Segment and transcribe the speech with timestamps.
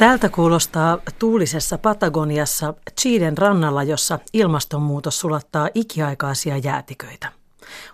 [0.00, 7.32] Tältä kuulostaa tuulisessa Patagoniassa Chilen rannalla, jossa ilmastonmuutos sulattaa ikiaikaisia jäätiköitä.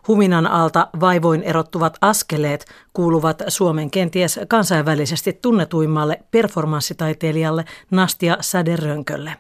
[0.09, 9.37] Huminan alta vaivoin erottuvat askeleet kuuluvat Suomen kenties kansainvälisesti tunnetuimmalle performanssitaiteilijalle Nastia Säderönkölle.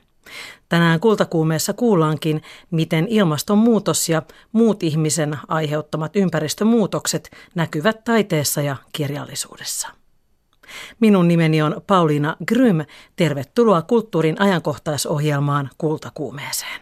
[0.68, 9.95] Tänään kultakuumeessa kuullaankin, miten ilmastonmuutos ja muut ihmisen aiheuttamat ympäristömuutokset näkyvät taiteessa ja kirjallisuudessa.
[11.00, 12.84] Minun nimeni on Pauliina Grym.
[13.16, 16.80] Tervetuloa kulttuurin ajankohtaisohjelmaan Kultakuumeeseen.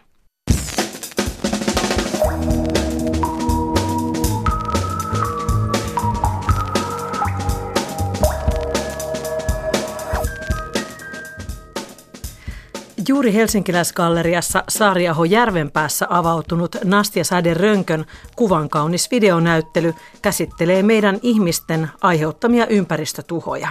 [13.09, 18.05] Juuri Helsinkiläisgalleriassa Saariaho Järvenpäässä avautunut Nastia Sade Rönkön
[18.37, 23.69] kuvan kaunis videonäyttely käsittelee meidän ihmisten aiheuttamia ympäristötuhoja.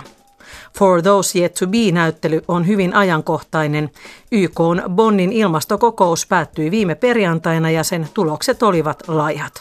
[0.77, 3.89] For Those Yet to Be-näyttely on hyvin ajankohtainen.
[4.31, 9.53] YK on Bonnin ilmastokokous päättyi viime perjantaina ja sen tulokset olivat laihat.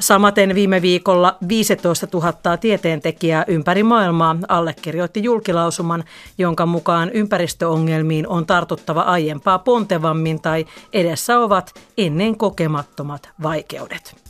[0.00, 6.04] Samaten viime viikolla 15 000 tieteentekijää ympäri maailmaa allekirjoitti julkilausuman,
[6.38, 14.25] jonka mukaan ympäristöongelmiin on tartuttava aiempaa pontevammin tai edessä ovat ennen kokemattomat vaikeudet.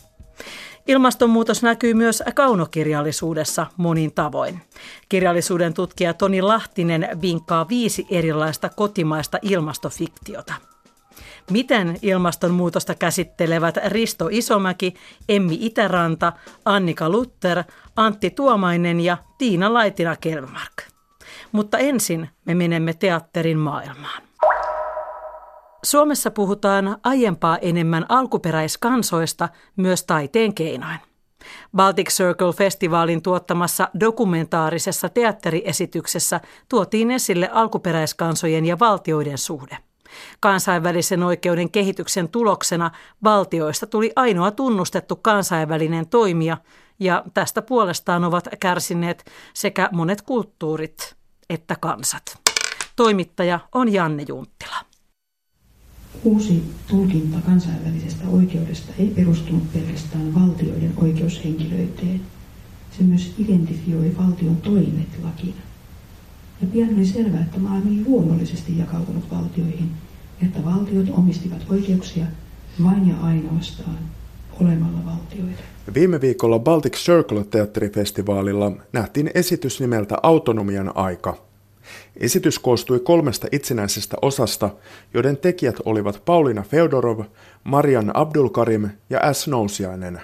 [0.86, 4.60] Ilmastonmuutos näkyy myös kaunokirjallisuudessa monin tavoin.
[5.08, 10.54] Kirjallisuuden tutkija Toni Lahtinen vinkkaa viisi erilaista kotimaista ilmastofiktiota.
[11.50, 14.94] Miten ilmastonmuutosta käsittelevät Risto Isomäki,
[15.28, 16.32] Emmi Itäranta,
[16.64, 17.64] Annika Luther,
[17.96, 20.82] Antti Tuomainen ja Tiina Laitina-Kelmark.
[21.52, 24.25] Mutta ensin me menemme teatterin maailmaan.
[25.86, 30.98] Suomessa puhutaan aiempaa enemmän alkuperäiskansoista myös taiteen keinoin.
[31.76, 39.78] Baltic Circle-festivaalin tuottamassa dokumentaarisessa teatteriesityksessä tuotiin esille alkuperäiskansojen ja valtioiden suhde.
[40.40, 42.90] Kansainvälisen oikeuden kehityksen tuloksena
[43.24, 46.56] valtioista tuli ainoa tunnustettu kansainvälinen toimija,
[47.00, 49.24] ja tästä puolestaan ovat kärsineet
[49.54, 51.16] sekä monet kulttuurit
[51.50, 52.38] että kansat.
[52.96, 54.95] Toimittaja on Janne Junttila.
[56.24, 62.20] Uusi tulkinta kansainvälisestä oikeudesta ei perustunut pelkästään valtioiden oikeushenkilöiteen.
[62.98, 65.60] Se myös identifioi valtion toimet lakina.
[66.60, 69.90] Ja pian oli selvää, että maailma oli luonnollisesti jakautunut valtioihin,
[70.42, 72.26] että valtiot omistivat oikeuksia
[72.84, 73.98] vain ja ainoastaan
[74.60, 75.62] olemalla valtioita.
[75.94, 81.36] Viime viikolla Baltic Circle-teatterifestivaalilla nähtiin esitys nimeltä Autonomian aika–
[82.16, 84.70] Esitys koostui kolmesta itsenäisestä osasta,
[85.14, 87.20] joiden tekijät olivat Paulina Feodorov,
[87.64, 89.48] Marian Abdulkarim ja S.
[89.48, 90.20] Nousiainen.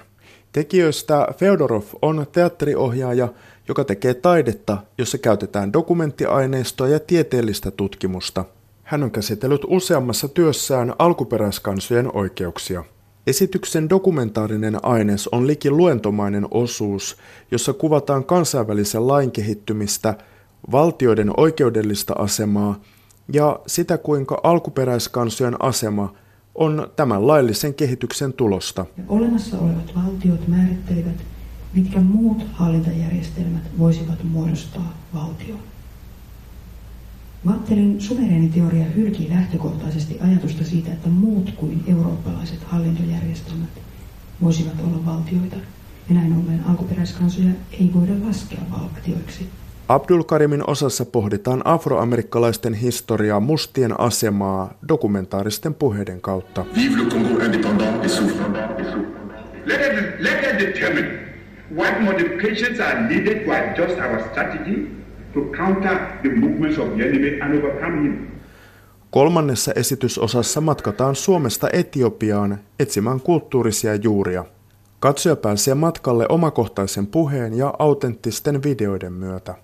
[0.51, 3.27] Tekijöistä Feodorov on teatteriohjaaja,
[3.67, 8.45] joka tekee taidetta, jossa käytetään dokumenttiaineistoa ja tieteellistä tutkimusta.
[8.83, 12.83] Hän on käsitellyt useammassa työssään alkuperäiskansojen oikeuksia.
[13.27, 17.17] Esityksen dokumentaarinen aines on liki luentomainen osuus,
[17.51, 20.13] jossa kuvataan kansainvälisen lain kehittymistä–
[20.71, 22.79] valtioiden oikeudellista asemaa
[23.33, 26.13] ja sitä, kuinka alkuperäiskansojen asema
[26.55, 28.85] on tämän laillisen kehityksen tulosta.
[29.07, 31.23] Olemassa olevat valtiot määrittelivät,
[31.73, 35.59] mitkä muut hallintajärjestelmät voisivat muodostaa valtion.
[37.45, 43.69] Vattelin suvereeniteoria hylkii lähtökohtaisesti ajatusta siitä, että muut kuin eurooppalaiset hallintojärjestelmät
[44.41, 45.55] voisivat olla valtioita,
[46.09, 49.49] ja näin ollen alkuperäiskansoja ei voida laskea valtioiksi.
[49.89, 56.65] Abdul-Karimin osassa pohditaan afroamerikkalaisten historiaa mustien asemaa dokumentaaristen puheiden kautta.
[56.75, 58.55] Vive le Congo indépendant et souffrant.
[59.65, 61.19] Let us, let us determine
[61.75, 64.87] what modifications are needed to adjust our strategy
[65.33, 68.27] to counter the movements of the enemy and overcome him.
[69.11, 74.45] Kolmannessa esitysosassa matkataan Suomesta Etiopiaan etsimään kulttuurisia juuria.
[74.99, 79.55] Katsoja pääsee matkalle omakohtaisen puheen ja autenttisten videoiden myötä.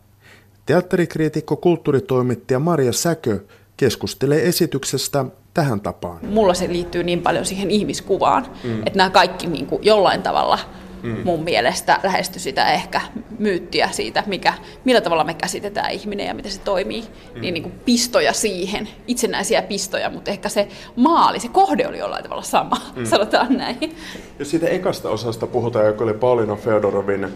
[0.69, 3.39] Teatterikriitikko, kulttuuritoimittaja Maria Säkö
[3.77, 6.19] keskustelee esityksestä tähän tapaan.
[6.25, 8.79] Mulla se liittyy niin paljon siihen ihmiskuvaan, mm.
[8.79, 10.59] että nämä kaikki niin kuin jollain tavalla
[11.03, 11.17] mm.
[11.23, 13.01] mun mielestä lähesty sitä ehkä
[13.39, 14.53] myyttiä siitä, mikä,
[14.85, 17.41] millä tavalla me käsitetään ihminen ja miten se toimii, mm.
[17.41, 22.23] niin, niin kuin pistoja siihen, itsenäisiä pistoja, mutta ehkä se maali, se kohde oli jollain
[22.23, 23.05] tavalla sama, mm.
[23.15, 23.95] sanotaan näin.
[24.39, 27.27] Jos siitä ekasta osasta puhutaan, joka oli Paulina Feodorovin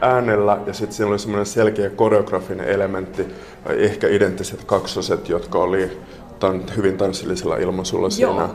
[0.00, 3.26] äänellä ja sitten siinä oli semmoinen selkeä koreografinen elementti,
[3.66, 5.98] ehkä identtiset kaksoset, jotka oli
[6.38, 8.48] tan, hyvin tanssillisella ilmaisulla siinä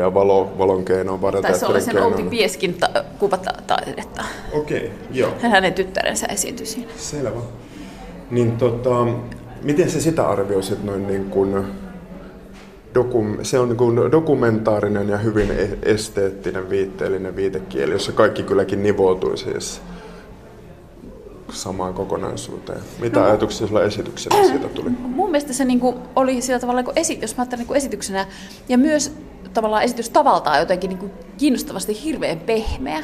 [0.00, 4.24] ja valo, valon keinoin, Taisi olla sen Outi Pieskin ta- kuvataidetta.
[4.52, 5.30] Okei, okay, joo.
[5.42, 6.90] Hänen tyttärensä esityi siinä.
[6.96, 7.40] Selvä.
[8.30, 9.06] Niin tota,
[9.62, 11.64] Miten se sitä arvioisit noin niin kuin
[12.94, 18.82] dokum, se on niin kuin dokumentaarinen ja hyvin e- esteettinen viitteellinen viitekieli, jossa kaikki kylläkin
[18.82, 19.80] nivoutuu siis
[21.52, 22.80] samaan kokonaisuuteen.
[23.00, 24.90] Mitä no, ajatuksia sulla esityksenä siitä tuli?
[25.18, 28.26] Mun mielestä se niin kuin oli sillä tavalla, kun esi- jos mä ajattelen niin esityksenä,
[28.68, 29.12] ja myös
[29.54, 33.02] tavallaan esitys tavaltaan jotenkin niin kuin kiinnostavasti hirveän pehmeä.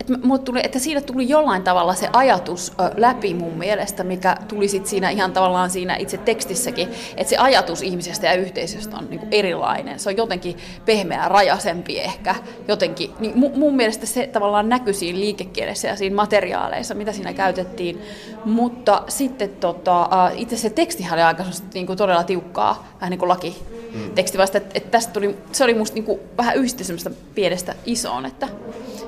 [0.00, 0.14] Että,
[0.44, 5.10] tuli, että siinä tuli jollain tavalla se ajatus läpi mun mielestä, mikä tuli sit siinä
[5.10, 10.00] ihan tavallaan siinä itse tekstissäkin, että se ajatus ihmisestä ja yhteisöstä on niinku erilainen.
[10.00, 12.34] Se on jotenkin pehmeä, rajasempi ehkä.
[12.68, 18.02] Jotenkin, niin mun mielestä se tavallaan näkyi siinä liikekielessä ja siinä materiaaleissa, mitä siinä käytettiin.
[18.44, 21.44] Mutta sitten tota, itse se tekstihän oli aika
[21.74, 23.62] niinku todella tiukkaa, vähän niin kuin laki
[23.94, 24.10] mm.
[24.14, 28.26] teksti vasta, että, että tästä tuli, se oli musta niinku vähän yhdisty semmoista pienestä isoon,
[28.26, 28.48] että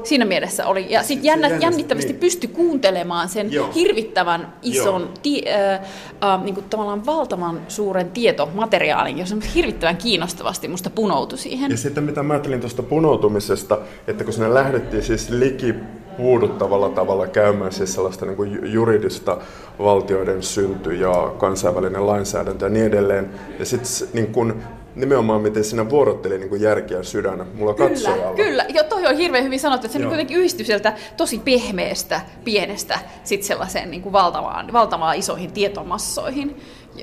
[0.05, 0.76] siinä mielessä oli.
[0.81, 2.21] Ja sitten jännä, jännittävästi niin.
[2.21, 3.71] pystyi kuuntelemaan sen Joo.
[3.75, 5.81] hirvittävän ison, ti, äh,
[6.25, 11.71] äh, niin kuin tavallaan valtavan suuren tietomateriaalin, jos on hirvittävän kiinnostavasti musta punoutui siihen.
[11.71, 15.75] Ja sitten mitä mä ajattelin tuosta punoutumisesta, että kun sinne lähdettiin siis liki
[16.17, 19.39] puuduttavalla tavalla käymään siis sellaista niin kuin juridista
[19.79, 23.31] valtioiden synty ja kansainvälinen lainsäädäntö ja niin edelleen.
[23.59, 24.63] Ja sitten niin kuin
[24.97, 28.35] nimenomaan miten sinä vuorotteli niin järkeä sydänä mulla katsojalla.
[28.35, 28.67] Kyllä, kyllä.
[28.69, 32.99] Jo, toi on hirveän hyvin sanottu, että se niin kuitenkin yhdistyi sieltä tosi pehmeästä, pienestä
[33.25, 36.57] sit sellaiseen niin kuin valtavaan, valtavaan isoihin tietomassoihin,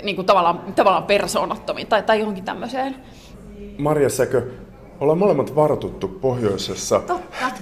[0.04, 2.96] niin kuin tavallaan, tavallaan persoonattomiin tai, tai johonkin tämmöiseen.
[3.78, 4.44] Marja Säkö,
[5.00, 7.02] Ollaan molemmat vartuttu pohjoisessa,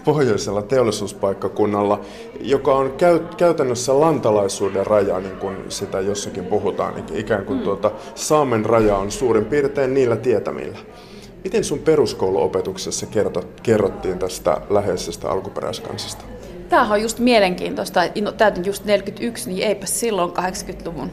[0.05, 2.01] pohjoisella teollisuuspaikkakunnalla,
[2.41, 7.05] joka on käy, käytännössä lantalaisuuden raja, niin kuin sitä jossakin puhutaan.
[7.13, 7.63] Ikään kuin mm.
[7.63, 10.77] tuota, Saamen raja on suurin piirtein niillä tietämillä.
[11.43, 16.25] Miten sun peruskouluopetuksessa kerto, kerrottiin tästä läheisestä alkuperäiskansasta?
[16.69, 18.01] Tämähän on just mielenkiintoista.
[18.21, 21.11] No, täytin just 41, niin eipä silloin 80-luvun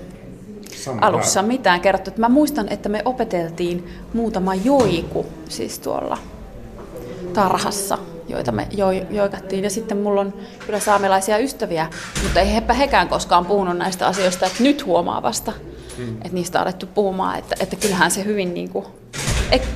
[0.89, 2.11] Sama alussa mitään kerrottu.
[2.17, 6.19] Mä muistan, että me opeteltiin muutama joiku siis tuolla
[7.35, 7.99] tarhassa,
[8.29, 9.65] joita me jo, joikattiin.
[9.65, 10.35] Ja sitten mulla on
[10.67, 11.87] kyllä saamelaisia ystäviä,
[12.23, 15.53] mutta ei hepä hekään koskaan puhunut näistä asioista, että nyt huomaa vasta,
[15.97, 16.17] hmm.
[16.17, 17.39] että niistä on alettu puhumaan.
[17.39, 18.87] Että, että kyllähän se hyvin niin kuin,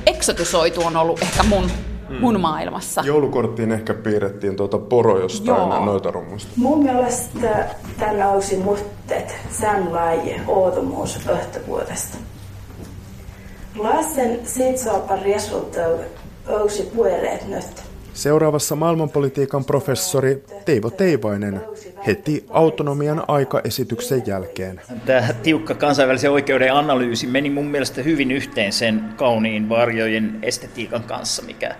[0.05, 1.71] eksotisoitu on ollut ehkä mun
[2.09, 2.15] mm.
[2.19, 3.01] mun maailmassa.
[3.05, 6.51] Joulukorttiin ehkä piirrettiin tuota poro jostain noita rummusta.
[6.55, 7.69] Mun mielestä
[7.99, 12.17] tällä olisi muutteet samlaje ootomuus öhtövuodesta.
[13.77, 16.01] Lasten sitsoapa resultat
[16.47, 17.83] olisi puoleet nyt.
[18.13, 21.61] Seuraavassa maailmanpolitiikan professori Teivo Teivainen
[22.07, 24.81] heti autonomian aikaesityksen jälkeen.
[25.05, 31.41] Tämä tiukka kansainvälisen oikeuden analyysi meni mun mielestä hyvin yhteen sen kauniin varjojen estetiikan kanssa,
[31.41, 31.75] mikä,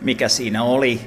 [0.00, 1.00] mikä siinä oli.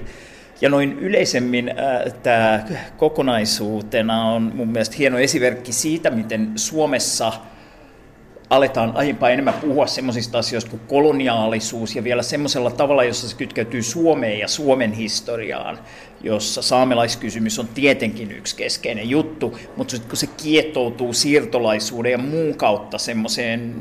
[0.61, 2.65] Ja noin yleisemmin äh, tämä
[2.97, 7.33] kokonaisuutena on mun mielestä hieno esimerkki siitä, miten Suomessa–
[8.49, 13.83] aletaan aiempaa enemmän puhua semmoisista asioista kuin koloniaalisuus ja vielä semmoisella tavalla, jossa se kytkeytyy
[13.83, 15.79] Suomeen ja Suomen historiaan,
[16.21, 22.55] jossa saamelaiskysymys on tietenkin yksi keskeinen juttu, mutta sitten kun se kietoutuu siirtolaisuuden ja muun
[22.55, 23.75] kautta semmoiseen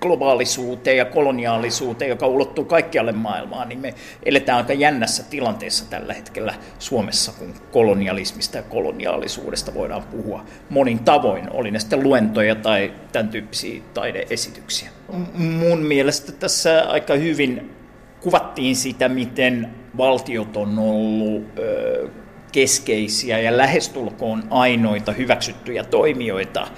[0.00, 6.54] globaalisuuteen ja koloniaalisuuteen, joka ulottuu kaikkialle maailmaan, niin me eletään aika jännässä tilanteessa tällä hetkellä
[6.78, 13.28] Suomessa, kun kolonialismista ja koloniaalisuudesta voidaan puhua monin tavoin, oli ne sitten luentoja tai tämän
[13.28, 14.88] tyyppisiä taideesityksiä.
[15.34, 17.70] Mun mielestä tässä aika hyvin
[18.20, 21.44] kuvattiin sitä, miten valtiot on ollut
[22.52, 26.68] keskeisiä ja lähestulkoon ainoita hyväksyttyjä toimijoita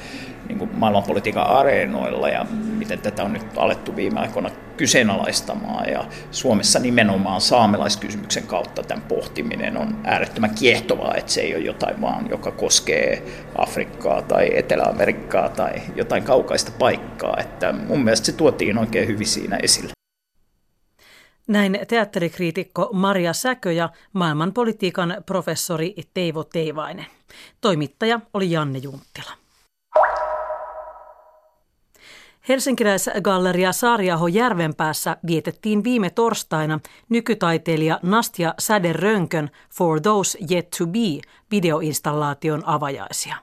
[0.49, 2.47] niin kuin maailmanpolitiikan areenoilla ja
[2.79, 5.89] miten tätä on nyt alettu viime aikoina kyseenalaistamaan.
[5.89, 12.01] Ja Suomessa nimenomaan saamelaiskysymyksen kautta tämän pohtiminen on äärettömän kiehtovaa, että se ei ole jotain
[12.01, 13.23] vaan, joka koskee
[13.59, 17.37] Afrikkaa tai Etelä-Amerikkaa tai jotain kaukaista paikkaa.
[17.41, 19.93] Että mun mielestä se tuotiin oikein hyvin siinä esille.
[21.49, 27.07] Näin teatterikriitikko Maria Säkö ja maailmanpolitiikan professori Teivo Teivainen.
[27.61, 29.48] Toimittaja oli Janne Junttila.
[32.49, 41.31] Helsinkiläisgalleria Saariaho Järvenpäässä vietettiin viime torstaina nykytaiteilija Nastia Säde Rönkön For Those Yet to Be
[41.51, 43.37] videoinstallaation avajaisia.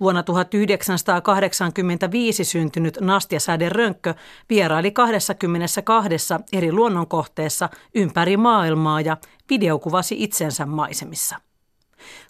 [0.00, 4.14] Vuonna 1985 syntynyt Nastia Säde Rönkkö
[4.50, 9.16] vieraili 22 eri luonnonkohteessa ympäri maailmaa ja
[9.50, 11.49] videokuvasi itsensä maisemissa.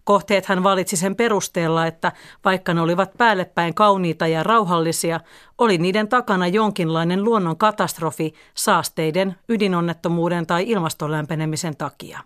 [0.04, 2.12] Kohteet hän valitsi sen perusteella, että
[2.44, 5.20] vaikka ne olivat päällepäin kauniita ja rauhallisia,
[5.58, 12.20] oli niiden takana jonkinlainen luonnon katastrofi saasteiden, ydinonnettomuuden tai ilmaston lämpenemisen takia.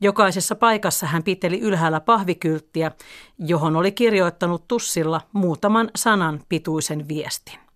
[0.00, 2.92] Jokaisessa paikassa hän piteli ylhäällä pahvikylttiä,
[3.38, 7.67] johon oli kirjoittanut tussilla muutaman sanan pituisen viestin.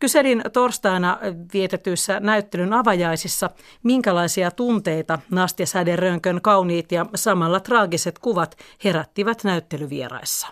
[0.00, 1.18] Kyselin torstaina
[1.54, 3.50] vietetyissä näyttelyn avajaisissa,
[3.82, 10.48] minkälaisia tunteita Nastia Säderönkön kauniit ja samalla traagiset kuvat herättivät näyttelyvieraissa.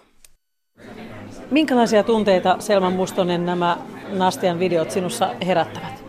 [1.51, 3.79] Minkälaisia tunteita, Selman Mustonen, nämä
[4.09, 6.05] Nastian videot sinussa herättävät?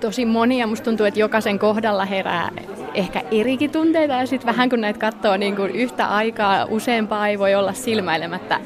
[0.00, 0.66] Tosi monia.
[0.66, 2.50] Musta tuntuu, että jokaisen kohdalla herää
[2.94, 7.38] ehkä erikin tunteita ja sitten vähän kun näitä katsoo niin kuin yhtä aikaa, useampaa ei
[7.38, 8.60] voi olla silmäilemättä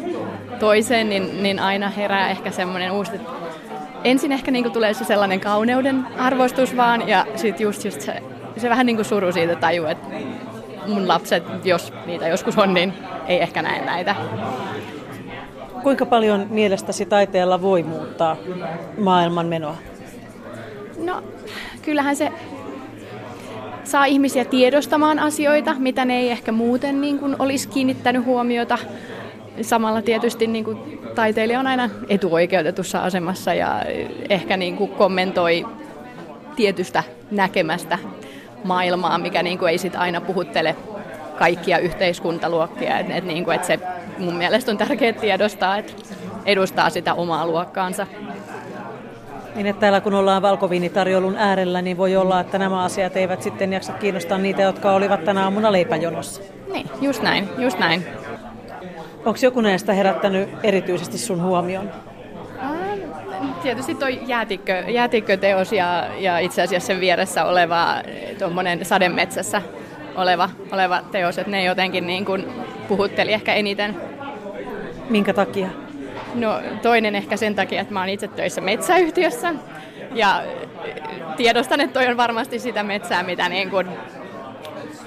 [0.59, 3.31] toiseen, niin, niin aina herää ehkä semmoinen uusi, että
[4.05, 8.23] ensin ehkä niin kuin tulee se sellainen kauneuden arvostus vaan ja sitten just, just se,
[8.57, 10.07] se vähän niin kuin suru siitä tajuu, että
[10.87, 12.93] mun lapset, jos niitä joskus on, niin
[13.27, 14.17] ei ehkä näe näitä.
[15.83, 18.37] Kuinka paljon mielestäsi taiteella voi muuttaa
[18.99, 19.77] maailman menoa?
[20.99, 21.23] No,
[21.83, 22.33] kyllähän se
[23.85, 28.79] saa ihmisiä tiedostamaan asioita, mitä ne ei ehkä muuten niin kuin olisi kiinnittänyt huomiota.
[29.61, 33.83] Samalla tietysti niin kuin taiteilija on aina etuoikeutetussa asemassa ja
[34.31, 35.67] ehkä niin kuin kommentoi
[36.57, 37.99] tietystä näkemästä
[38.65, 40.77] maailmaa, mikä niin kuin ei sit aina puhuttele
[41.39, 42.99] kaikkia yhteiskuntaluokkia.
[42.99, 43.79] Et, et niin kuin, et se
[44.19, 45.93] mun mielestä on tärkeää tiedostaa, että
[46.47, 48.07] edustaa sitä omaa luokkaansa.
[49.55, 53.73] Niin, että täällä kun ollaan valkoviinitarjoulun äärellä, niin voi olla, että nämä asiat eivät sitten
[53.73, 56.43] jaksa kiinnostaa niitä, jotka olivat tänä aamuna leipäjonossa.
[56.73, 58.07] Niin, just näin, just näin.
[59.25, 61.91] Onko joku näistä herättänyt erityisesti sun huomion?
[63.63, 67.95] Tietysti tuo jäätikkö, jäätikköteos ja, ja itse asiassa sen vieressä oleva
[68.39, 69.63] tuommoinen sademetsässä
[70.17, 72.47] oleva, oleva teos, että ne jotenkin niin kuin
[72.89, 73.97] puhutteli ehkä eniten.
[75.11, 75.69] Minkä takia?
[76.35, 79.55] No toinen ehkä sen takia, että mä oon itse töissä metsäyhtiössä
[80.15, 80.43] ja
[81.37, 83.89] tiedostan, että toi on varmasti sitä metsää, mitä niin kuin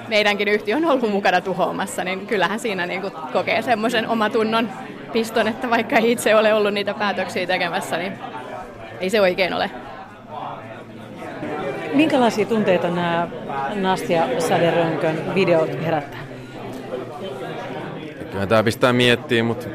[0.08, 4.70] meidänkin yhtiö on ollut mukana tuhoamassa, niin kyllähän siinä niin kuin kokee semmoisen omatunnon
[5.14, 8.14] piston, että vaikka ei itse ole ollut niitä päätöksiä tekemässä, niin
[9.00, 9.72] ei se oikein ole.
[11.94, 13.28] Minkälaisia tunteita nämä
[13.76, 16.20] Nastia Saderönkön videot herättää?
[18.32, 19.66] Kyllä tämä pistää miettiä, mutta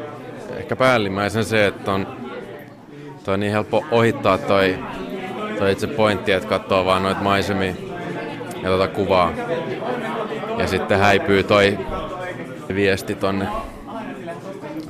[0.57, 2.07] ehkä päällimmäisen se, että on,
[3.25, 4.79] toi on niin helppo ohittaa toi,
[5.59, 7.75] toi itse pointti, että katsoo vaan noita maisemia
[8.63, 9.33] ja tuota kuvaa.
[10.59, 11.79] Ja sitten häipyy toi
[12.75, 13.49] viesti tonne,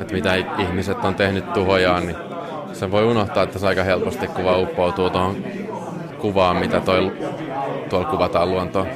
[0.01, 2.17] että mitä ihmiset on tehnyt tuhojaan, niin
[2.73, 5.37] se voi unohtaa, että se aika helposti kuva uppoutuu tuohon
[6.19, 7.13] kuvaan, mitä toi,
[7.91, 8.87] tuolla kuvataan luontoon.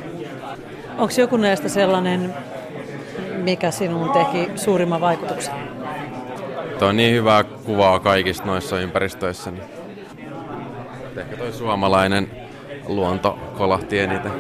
[0.98, 2.34] Onko joku näistä sellainen,
[3.36, 5.54] mikä sinun teki suurimman vaikutuksen?
[6.78, 9.50] Tuo on niin hyvää kuvaa kaikista noissa ympäristöissä.
[9.50, 9.64] Niin
[11.16, 12.30] ehkä toi suomalainen
[12.86, 14.32] luonto kolahti eniten.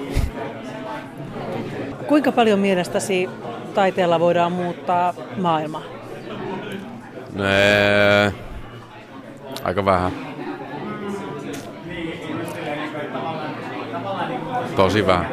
[2.08, 3.28] Kuinka paljon mielestäsi
[3.74, 5.82] taiteella voidaan muuttaa maailmaa?
[7.34, 7.44] No,
[9.64, 10.12] aika vähän.
[14.76, 15.26] Tosi vähän.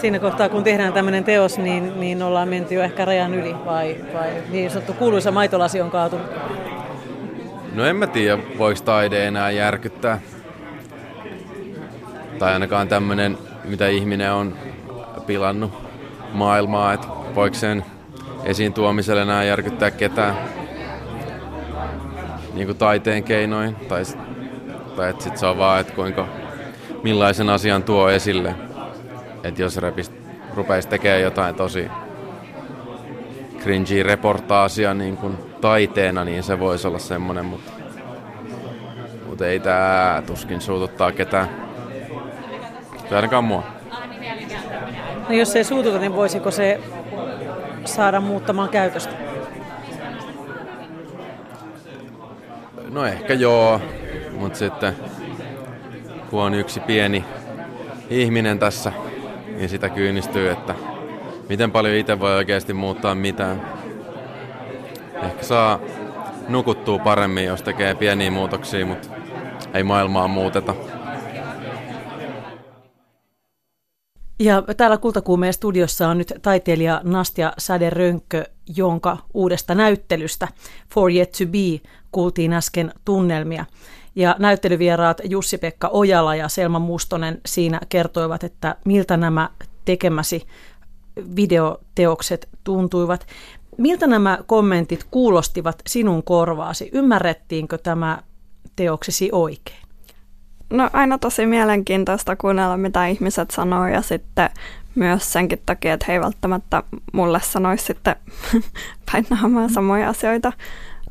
[0.00, 3.96] Siinä kohtaa, kun tehdään tämmöinen teos, niin, niin ollaan menty jo ehkä rajan yli, vai,
[4.14, 6.26] vai niin sanottu kuuluisa maitolasi on kaatunut?
[7.74, 10.20] No en mä tiedä, voiko taide enää järkyttää.
[12.38, 14.54] Tai ainakaan tämmöinen, mitä ihminen on
[15.26, 15.72] pilannut
[16.32, 17.84] maailmaa, että voiko sen
[18.44, 20.36] esiin tuomiselle enää järkyttää ketään
[22.54, 23.74] niin kuin taiteen keinoin.
[23.74, 24.02] Tai,
[24.96, 26.28] tai että sit se on vaan, että kuinka,
[27.02, 28.54] millaisen asian tuo esille.
[29.44, 30.12] Että jos repist,
[30.54, 31.90] rupeisi tekemään jotain tosi
[33.62, 37.72] cringy reportaasia niin kuin taiteena, niin se voisi olla semmoinen, mutta,
[39.26, 41.48] mutta ei tämä tuskin suututtaa ketään.
[43.08, 43.75] Tai ainakaan mua.
[45.28, 46.80] No jos ei suututa, niin voisiko se
[47.84, 49.12] saada muuttamaan käytöstä?
[52.90, 53.80] No ehkä joo,
[54.38, 54.96] mutta sitten
[56.30, 57.24] kun on yksi pieni
[58.10, 58.92] ihminen tässä,
[59.46, 60.74] niin sitä kyynistyy, että
[61.48, 63.62] miten paljon itse voi oikeasti muuttaa mitään.
[65.22, 65.78] Ehkä saa
[66.48, 69.08] nukuttua paremmin, jos tekee pieniä muutoksia, mutta
[69.74, 70.74] ei maailmaa muuteta.
[74.38, 78.44] Ja täällä Kultakuumeen studiossa on nyt taiteilija Nastia Säde-Rönkkö,
[78.76, 80.48] jonka uudesta näyttelystä
[80.94, 83.64] For Yet To Be kuultiin äsken tunnelmia.
[84.14, 89.50] Ja näyttelyvieraat Jussi-Pekka Ojala ja Selma Mustonen siinä kertoivat, että miltä nämä
[89.84, 90.46] tekemäsi
[91.36, 93.26] videoteokset tuntuivat.
[93.78, 96.90] Miltä nämä kommentit kuulostivat sinun korvaasi?
[96.92, 98.22] Ymmärrettiinkö tämä
[98.76, 99.85] teoksesi oikein?
[100.70, 104.50] No aina tosi mielenkiintoista kuunnella, mitä ihmiset sanoo ja sitten
[104.94, 106.82] myös senkin takia, että he ei välttämättä
[107.12, 108.16] mulle sanoisi sitten
[109.12, 110.52] päin naamaa samoja asioita.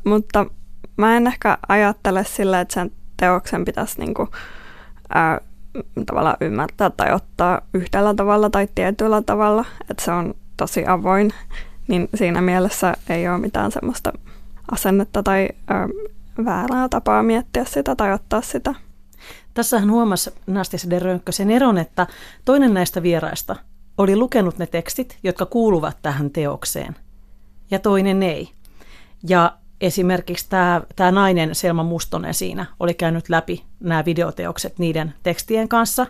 [0.04, 0.46] Mutta
[0.96, 4.28] mä en ehkä ajattele sillä, että sen teoksen pitäisi niinku,
[5.14, 5.40] ää,
[6.06, 11.32] tavallaan ymmärtää tai ottaa yhdellä tavalla tai tietyllä tavalla, että se on tosi avoin,
[11.88, 14.12] niin siinä mielessä ei ole mitään semmoista
[14.72, 15.88] asennetta tai ää,
[16.44, 18.74] väärää tapaa miettiä sitä tai ottaa sitä.
[19.56, 22.06] Tässähän huomasi Nastis de Rönkkö sen eron, että
[22.44, 23.56] toinen näistä vieraista
[23.98, 26.96] oli lukenut ne tekstit, jotka kuuluvat tähän teokseen,
[27.70, 28.48] ja toinen ei.
[29.28, 35.68] Ja esimerkiksi tämä, tämä nainen Selma Mustonen siinä oli käynyt läpi nämä videoteokset niiden tekstien
[35.68, 36.06] kanssa,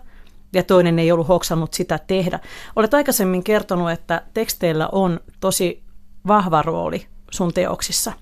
[0.52, 2.40] ja toinen ei ollut hoksannut sitä tehdä.
[2.76, 5.82] Olet aikaisemmin kertonut, että teksteillä on tosi
[6.26, 8.12] vahva rooli sun teoksissa,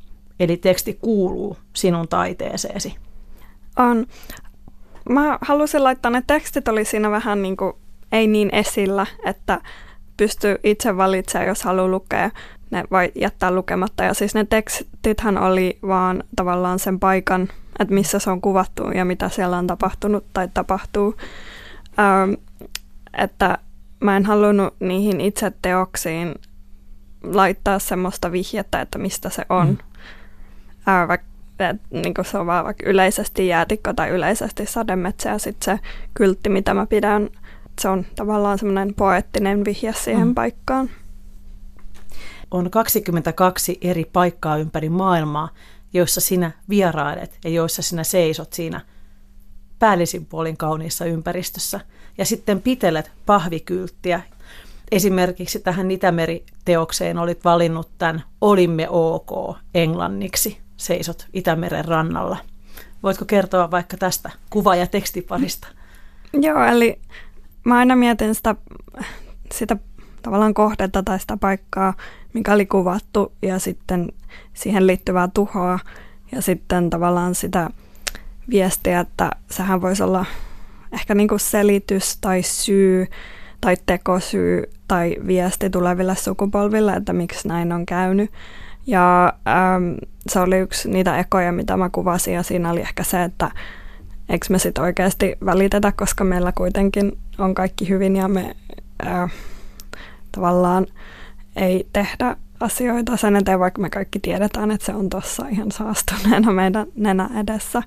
[0.40, 2.95] eli teksti kuuluu sinun taiteeseesi.
[3.76, 4.07] On.
[5.11, 7.73] Mä halusin laittaa ne tekstit oli siinä vähän niin kuin
[8.12, 9.61] ei niin esillä, että
[10.16, 12.30] pystyy itse valitsemaan, jos haluaa lukea,
[12.70, 14.04] ne vai jättää lukematta.
[14.04, 19.04] Ja siis ne tekstithän oli vaan tavallaan sen paikan, että missä se on kuvattu ja
[19.04, 21.16] mitä siellä on tapahtunut tai tapahtuu.
[21.99, 22.32] Ähm,
[23.18, 23.58] että
[24.00, 26.34] mä en halunnut niihin itse teoksiin
[27.23, 29.66] laittaa semmoista vihjettä, että mistä se on.
[29.68, 29.78] Mm.
[30.88, 31.34] Äh, vaikka
[31.90, 35.84] niin se on vaan vaikka yleisesti jäätikko tai yleisesti sademetsä ja sitten se
[36.14, 37.28] kyltti, mitä mä pidän–
[37.80, 40.34] se on tavallaan semmoinen poettinen vihje siihen mm.
[40.34, 40.90] paikkaan.
[42.50, 45.49] On 22 eri paikkaa ympäri maailmaa,
[45.92, 48.80] joissa sinä vierailet ja joissa sinä seisot siinä
[49.78, 51.80] päällisin puolin kauniissa ympäristössä.
[52.18, 54.23] Ja sitten pitelet pahvikylttiä.
[54.92, 60.63] Esimerkiksi tähän Itämeri-teokseen olit valinnut tämän Olimme ok englanniksi.
[60.76, 62.37] Seisot Itämeren rannalla.
[63.03, 65.68] Voitko kertoa vaikka tästä kuva- ja tekstiparista?
[66.33, 67.01] Joo, eli
[67.64, 68.55] mä aina mietin sitä,
[69.53, 69.77] sitä
[70.22, 71.94] tavallaan kohdetta tai sitä paikkaa,
[72.33, 74.12] mikä oli kuvattu ja sitten
[74.55, 75.79] siihen liittyvää tuhoa
[76.33, 77.70] ja sitten tavallaan sitä
[78.51, 80.25] viestiä, että sehän voisi olla
[80.92, 83.07] ehkä niin kuin selitys tai syy
[83.61, 88.31] tai tekosyy tai viesti tuleville sukupolville, että miksi näin on käynyt.
[88.87, 89.94] Ja ähm,
[90.29, 93.51] se oli yksi niitä ekoja, mitä mä kuvasin ja siinä oli ehkä se, että
[94.29, 98.57] eikö me sitten oikeasti välitetä, koska meillä kuitenkin on kaikki hyvin ja me
[99.03, 99.29] ää,
[100.33, 100.87] tavallaan
[101.57, 106.53] ei tehdä asioita sen eteen, vaikka me kaikki tiedetään, että se on tuossa ihan saastuneena
[106.53, 107.83] meidän nenä edessä.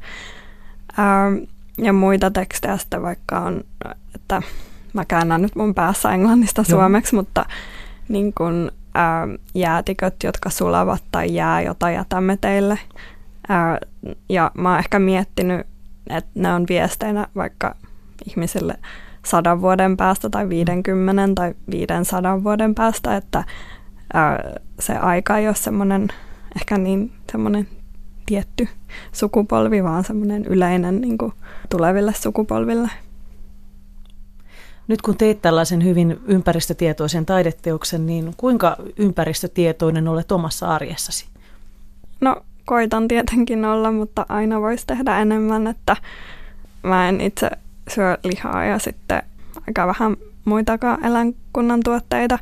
[0.98, 1.32] Ää,
[1.78, 3.64] ja muita tekstejä sitten vaikka on,
[4.16, 4.42] että
[4.94, 6.80] mä käännän nyt mun päässä englannista Joo.
[6.80, 7.46] suomeksi, mutta
[8.10, 12.80] niin kun, ää, jäätiköt, jotka sulavat tai jää, jota jätämme teille.
[13.50, 13.78] Ää,
[14.30, 15.68] ja mä oon ehkä miettinyt
[16.10, 17.76] että ne on viesteinä vaikka
[18.30, 18.78] ihmisille
[19.26, 23.44] sadan vuoden päästä tai 50 tai 500 vuoden päästä, että
[24.14, 24.40] ää,
[24.80, 26.08] se aika ei ole semmoinen
[26.56, 27.68] ehkä niin semmoinen
[28.26, 28.68] tietty
[29.12, 31.34] sukupolvi, vaan semmoinen yleinen niin kuin
[31.70, 32.90] tuleville sukupolville.
[34.88, 41.26] Nyt kun teit tällaisen hyvin ympäristötietoisen taideteoksen, niin kuinka ympäristötietoinen olet omassa arjessasi?
[42.22, 45.96] No koitan tietenkin olla, mutta aina voisi tehdä enemmän, että
[46.84, 47.50] mä en itse
[47.90, 49.24] syö lihaa ja sitten
[49.68, 52.40] aika vähän muitakaan eläinkunnan tuotteita,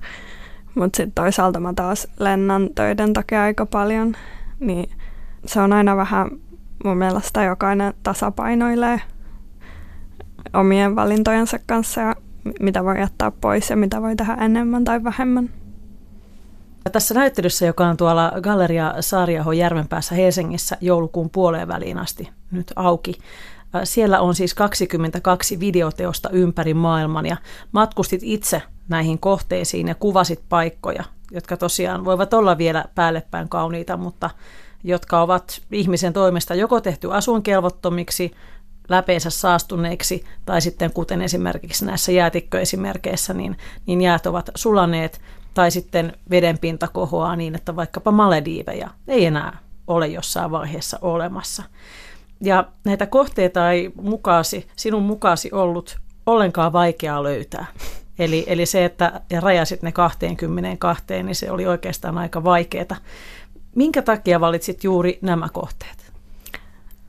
[0.76, 4.16] mutta sitten toisaalta mä taas lennän töiden takia aika paljon,
[4.60, 4.90] niin
[5.46, 6.30] se on aina vähän
[6.84, 9.02] mun mielestä jokainen tasapainoilee
[10.54, 12.16] omien valintojensa kanssa ja
[12.60, 15.50] mitä voi jättää pois ja mitä voi tehdä enemmän tai vähemmän.
[16.92, 23.14] Tässä näyttelyssä, joka on tuolla Galleria Saariaho Järvenpäässä Helsingissä joulukuun puoleen väliin asti nyt auki,
[23.84, 27.38] siellä on siis 22 videoteosta ympäri maailman ja
[27.72, 34.30] matkustit itse näihin kohteisiin ja kuvasit paikkoja, jotka tosiaan voivat olla vielä päällepäin kauniita, mutta
[34.84, 38.32] jotka ovat ihmisen toimesta joko tehty asuinkelvottomiksi,
[38.90, 45.22] läpeensä saastuneiksi tai sitten kuten esimerkiksi näissä jäätikköesimerkeissä, niin, niin jäät ovat sulaneet
[45.54, 51.64] tai sitten vedenpinta kohoaa niin, että vaikkapa Malediiveja ei enää ole jossain vaiheessa olemassa.
[52.42, 57.66] Ja näitä kohteita ei mukaasi, sinun mukaasi ollut ollenkaan vaikeaa löytää.
[58.20, 62.98] Eli, eli se, että ja rajasit ne 22, niin se oli oikeastaan aika vaikeaa.
[63.76, 66.12] Minkä takia valitsit juuri nämä kohteet?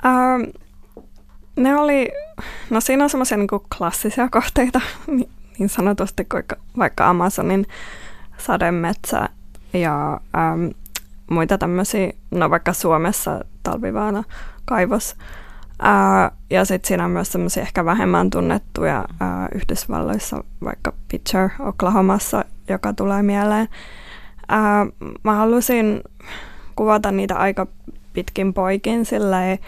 [0.07, 0.43] Ähm,
[1.57, 2.09] ne oli,
[2.71, 4.81] no siinä on semmoisia niin klassisia kohteita,
[5.59, 6.27] niin sanotusti,
[6.79, 7.67] vaikka Amazonin
[8.39, 9.29] sademetsä
[9.73, 10.71] ja äm,
[11.31, 14.25] muita tämmöisiä, no vaikka Suomessa talvivaana
[14.65, 15.17] kaivos,
[15.83, 22.45] Ää, ja sitten siinä on myös semmoisia ehkä vähemmän tunnettuja ää, Yhdysvalloissa, vaikka Pitcher Oklahomassa,
[22.69, 23.69] joka tulee mieleen.
[24.49, 24.87] Ää,
[25.25, 26.01] mä halusin
[26.77, 27.67] kuvata niitä aika
[28.13, 29.59] pitkin poikin silleen,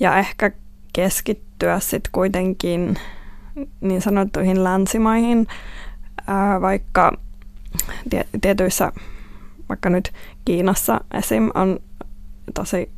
[0.00, 0.50] ja ehkä
[0.94, 2.98] keskittyä sitten kuitenkin
[3.80, 5.46] niin sanottuihin länsimaihin,
[6.60, 7.12] vaikka
[8.40, 8.92] tietyissä,
[9.68, 10.12] vaikka nyt
[10.44, 11.50] Kiinassa esim.
[11.54, 11.78] on
[12.54, 12.90] tosi,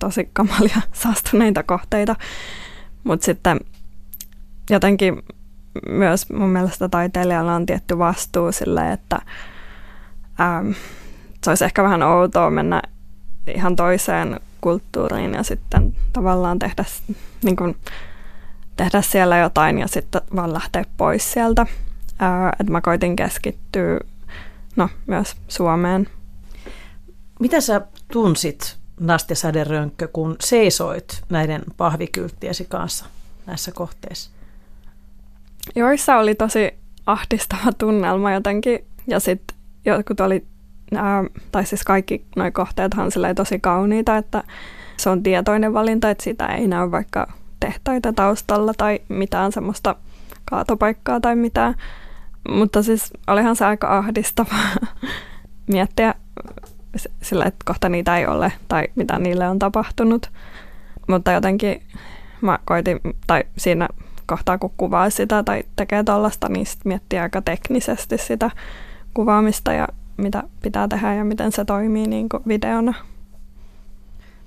[0.00, 2.16] tosi kamalia saastuneita kohteita,
[3.04, 3.60] mutta sitten
[4.70, 5.22] jotenkin
[5.88, 9.18] myös mun mielestä taiteilijalla on tietty vastuu sille, että
[10.38, 10.64] ää,
[11.44, 12.82] se olisi ehkä vähän outoa mennä
[13.54, 16.84] ihan toiseen kulttuuriin ja sitten tavallaan tehdä,
[17.42, 17.76] niin kuin,
[18.76, 21.66] tehdä siellä jotain ja sitten vaan lähteä pois sieltä.
[22.60, 24.00] että mä koitin keskittyä
[24.76, 26.08] no, myös Suomeen.
[27.40, 27.80] Mitä sä
[28.12, 33.04] tunsit, Nastja Säderönkkö, kun seisoit näiden pahvikylttiesi kanssa
[33.46, 34.30] näissä kohteissa?
[35.74, 36.74] Joissa oli tosi
[37.06, 40.46] ahdistava tunnelma jotenkin ja sitten jotkut oli
[40.96, 44.44] ää, tai siis kaikki nuo kohteethan on tosi kauniita, että
[44.96, 49.96] se on tietoinen valinta, että sitä ei näy vaikka tehtaita taustalla tai mitään semmoista
[50.44, 51.74] kaatopaikkaa tai mitään.
[52.48, 54.68] Mutta siis olihan se aika ahdistavaa
[55.72, 56.14] miettiä
[57.22, 60.30] sillä, että kohta niitä ei ole tai mitä niille on tapahtunut.
[61.08, 61.82] Mutta jotenkin
[62.40, 63.88] mä koitin, tai siinä
[64.26, 68.50] kohtaa kun kuvaa sitä tai tekee tuollaista, niin sit miettii aika teknisesti sitä
[69.14, 72.94] kuvaamista ja mitä pitää tehdä ja miten se toimii niin kuin videona.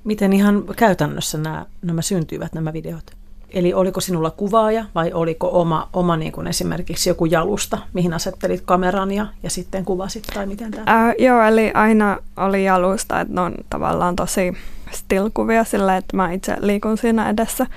[0.03, 3.11] Miten ihan käytännössä nämä, nämä syntyivät nämä videot?
[3.49, 8.61] Eli oliko sinulla kuvaaja vai oliko oma, oma niin kuin esimerkiksi joku jalusta, mihin asettelit
[8.61, 10.83] kameran ja, ja sitten kuvasit tai miten tämä?
[10.85, 14.53] Ää, joo, eli aina oli jalusta, että ne on tavallaan tosi
[14.91, 17.67] still-kuvia sillä, että mä itse liikun siinä edessä,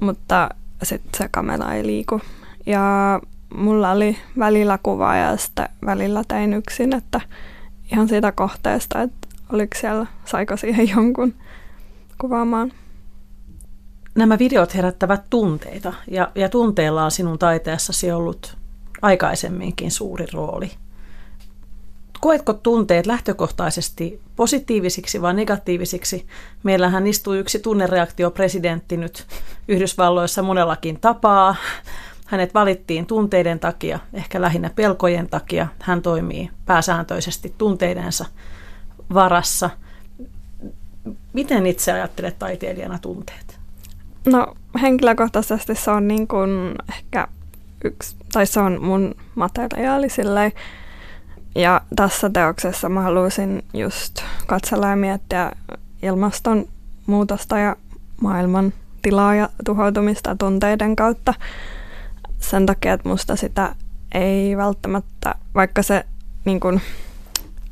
[0.00, 0.48] mutta
[0.82, 2.20] sitten se kamera ei liiku.
[2.66, 3.20] Ja
[3.54, 7.20] mulla oli välillä kuva ja sitten välillä tein yksin, että
[7.92, 11.34] ihan siitä kohteesta, että oliko siellä, saiko siihen jonkun
[12.18, 12.72] kuvaamaan.
[14.14, 18.56] Nämä videot herättävät tunteita ja, ja tunteella on sinun taiteessasi ollut
[19.02, 20.70] aikaisemminkin suuri rooli.
[22.20, 26.26] Koetko tunteet lähtökohtaisesti positiivisiksi vai negatiivisiksi?
[26.62, 29.26] Meillähän istuu yksi tunnereaktiopresidentti nyt
[29.68, 31.56] Yhdysvalloissa monellakin tapaa.
[32.28, 35.66] Hänet valittiin tunteiden takia, ehkä lähinnä pelkojen takia.
[35.82, 38.24] Hän toimii pääsääntöisesti tunteidensa
[39.14, 39.70] varassa.
[41.32, 43.58] Miten itse ajattelet taiteilijana tunteet?
[44.26, 47.28] No henkilökohtaisesti se on niin kuin ehkä
[47.84, 50.52] yksi, tai se on mun materiaali silleen.
[51.54, 55.52] Ja tässä teoksessa mä haluaisin just katsella ja miettiä
[56.02, 57.76] ilmastonmuutosta ja
[58.20, 61.34] maailman tilaa ja tuhoutumista tunteiden kautta
[62.40, 63.74] sen takia, että musta sitä
[64.14, 66.04] ei välttämättä, vaikka se
[66.44, 66.80] niin kun,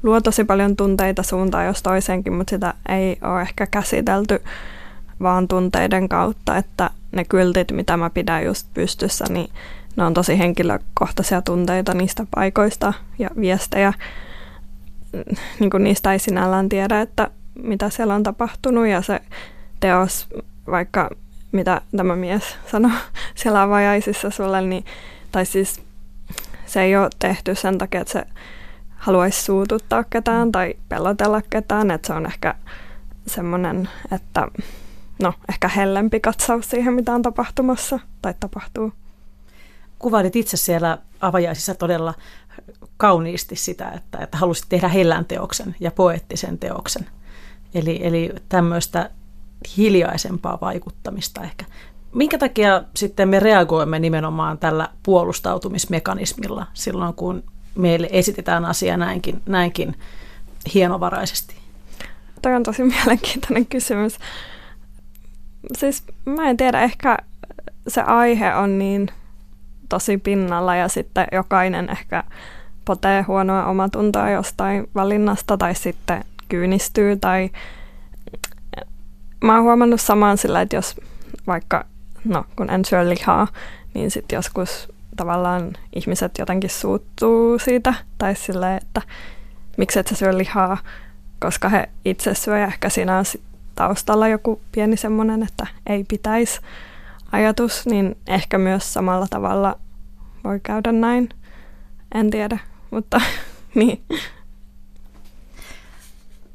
[0.03, 4.43] luo tosi paljon tunteita suuntaan jos toiseenkin, mutta sitä ei ole ehkä käsitelty
[5.23, 9.51] vaan tunteiden kautta, että ne kyltit, mitä mä pidän just pystyssä, niin
[9.97, 13.93] ne on tosi henkilökohtaisia tunteita niistä paikoista ja viestejä.
[15.61, 17.31] Niin kuin niistä ei sinällään tiedä, että
[17.63, 19.21] mitä siellä on tapahtunut ja se
[19.81, 20.27] teos,
[20.67, 21.11] vaikka
[21.57, 22.93] mitä tämä mies sanoi
[23.35, 24.85] siellä avajaisissa sulle, niin,
[25.33, 25.83] tai siis
[26.67, 28.27] se ei ole tehty sen takia, että se
[28.97, 32.55] haluaisi suututtaa ketään tai pelotella ketään, että se on ehkä
[33.27, 34.49] semmoinen, että
[35.23, 38.93] no ehkä hellempi katsaus siihen, mitä on tapahtumassa tai tapahtuu.
[39.99, 42.15] Kuvailit itse siellä avajaisissa todella
[42.97, 47.07] kauniisti sitä, että, että halusit tehdä hellän teoksen ja poettisen teoksen.
[47.75, 49.11] Eli, eli tämmöistä
[49.77, 51.65] hiljaisempaa vaikuttamista ehkä.
[52.15, 59.97] Minkä takia sitten me reagoimme nimenomaan tällä puolustautumismekanismilla silloin, kun meille esitetään asia näinkin, näinkin
[60.75, 61.55] hienovaraisesti?
[62.43, 64.19] Toi on tosi mielenkiintoinen kysymys.
[65.79, 67.19] Siis mä en tiedä, ehkä
[67.89, 69.09] se aihe on niin
[69.89, 72.25] tosi pinnalla ja sitten jokainen ehkä
[72.85, 77.51] potee huonoa omatuntoa jostain valinnasta tai sitten kyynistyy tai
[79.45, 80.97] mä oon huomannut samaan sillä, että jos
[81.47, 81.85] vaikka,
[82.25, 83.49] no kun en syö lihaa,
[83.95, 89.03] niin sitten joskus tavallaan ihmiset jotenkin suuttuu siitä, tai sillä, että
[89.77, 90.79] miksi et sä syö lihaa,
[91.41, 93.25] koska he itse syö, ja ehkä siinä on
[93.75, 96.61] taustalla joku pieni semmoinen, että ei pitäisi
[97.33, 99.79] ajatus, niin ehkä myös samalla tavalla
[100.45, 101.29] voi käydä näin.
[102.15, 102.59] En tiedä,
[102.91, 103.21] mutta
[103.75, 104.03] niin.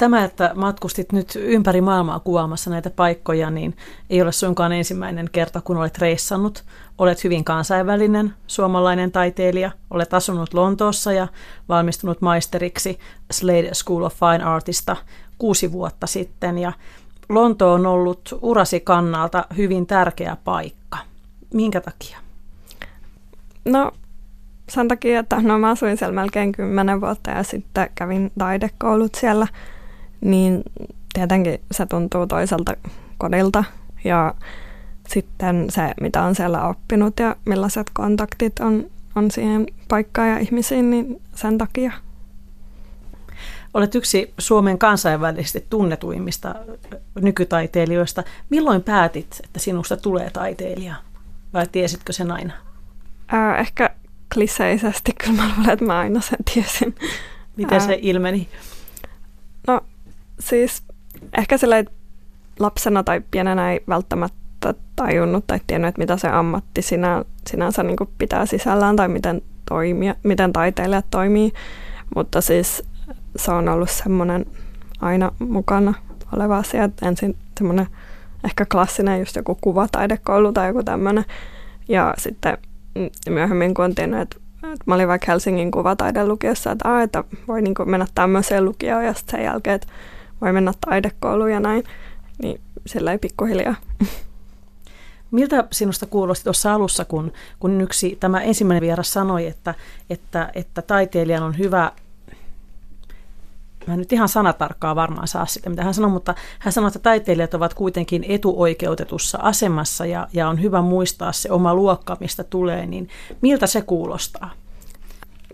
[0.01, 3.77] Tämä, että matkustit nyt ympäri maailmaa kuvaamassa näitä paikkoja, niin
[4.09, 6.63] ei ole suinkaan ensimmäinen kerta, kun olet reissannut.
[6.97, 9.71] Olet hyvin kansainvälinen suomalainen taiteilija.
[9.89, 11.27] Olet asunut Lontoossa ja
[11.69, 12.99] valmistunut maisteriksi
[13.31, 14.95] Slade School of Fine Artista
[15.37, 16.57] kuusi vuotta sitten.
[16.57, 16.73] Ja
[17.29, 20.97] Lonto on ollut urasi kannalta hyvin tärkeä paikka.
[21.53, 22.17] Minkä takia?
[23.65, 23.91] No
[24.69, 29.47] sen takia, että no mä asuin siellä melkein kymmenen vuotta ja sitten kävin taidekoulut siellä,
[30.21, 30.63] niin
[31.13, 32.73] tietenkin se tuntuu toiselta
[33.17, 33.63] kodilta
[34.03, 34.33] ja
[35.07, 40.89] sitten se, mitä on siellä oppinut ja millaiset kontaktit on, on siihen paikkaan ja ihmisiin,
[40.89, 41.91] niin sen takia.
[43.73, 46.55] Olet yksi Suomen kansainvälisesti tunnetuimmista
[47.21, 48.23] nykytaiteilijoista.
[48.49, 50.95] Milloin päätit, että sinusta tulee taiteilija?
[51.53, 52.53] Vai tiesitkö sen aina?
[53.27, 53.89] Ää, ehkä
[54.33, 56.95] kliseisesti, kyllä mä luulen, että mä aina sen tiesin.
[57.57, 58.47] Miten Ää, se ilmeni?
[60.41, 60.83] Siis
[61.37, 61.83] ehkä sillä
[62.59, 67.97] lapsena tai pienenä ei välttämättä tajunnut tai tiennyt, että mitä se ammatti sinä, sinänsä niin
[68.17, 71.53] pitää sisällään tai miten, toimia, miten taiteilijat toimii.
[72.15, 72.83] Mutta siis
[73.35, 74.45] se on ollut semmoinen
[75.01, 75.93] aina mukana
[76.35, 77.87] oleva asia, että ensin semmoinen
[78.43, 81.25] ehkä klassinen just joku kuvataidekoulu tai joku tämmöinen.
[81.87, 82.57] Ja sitten
[83.29, 87.75] myöhemmin, kun on tiennyt, että, että mä olin vaikka Helsingin kuvataidelukiossa, että, että voi niin
[87.85, 89.87] mennä tämmöiseen lukioon ja sitten sen jälkeen, että
[90.41, 91.83] voi mennä taidekouluun ja näin,
[92.41, 93.75] niin sillä ei pikkuhiljaa.
[95.31, 99.75] Miltä sinusta kuulosti tuossa alussa, kun, kun yksi tämä ensimmäinen vieras sanoi, että,
[100.09, 101.91] että, että taiteilijan on hyvä
[103.87, 106.99] mä en nyt ihan sanatarkkaa varmaan saa sitä, mitä hän sanoi, mutta hän sanoi, että
[106.99, 112.85] taiteilijat ovat kuitenkin etuoikeutetussa asemassa ja, ja on hyvä muistaa se oma luokka, mistä tulee,
[112.85, 113.09] niin
[113.41, 114.51] miltä se kuulostaa?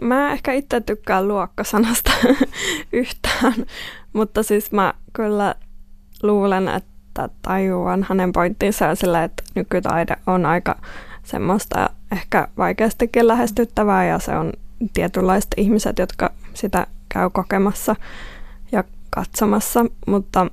[0.02, 2.12] Mä ehkä itse tykkään luokkasanasta
[2.92, 3.54] yhtään,
[4.18, 5.56] mutta siis mä kyllä
[6.24, 10.76] luulen, että tajuan hänen pointtinsa sillä, että nykytaide on aika
[11.24, 14.54] semmoista ehkä vaikeastikin lähestyttävää ja se on
[14.94, 17.96] tietynlaiset ihmiset, jotka sitä käy kokemassa
[18.72, 20.48] ja katsomassa, mutta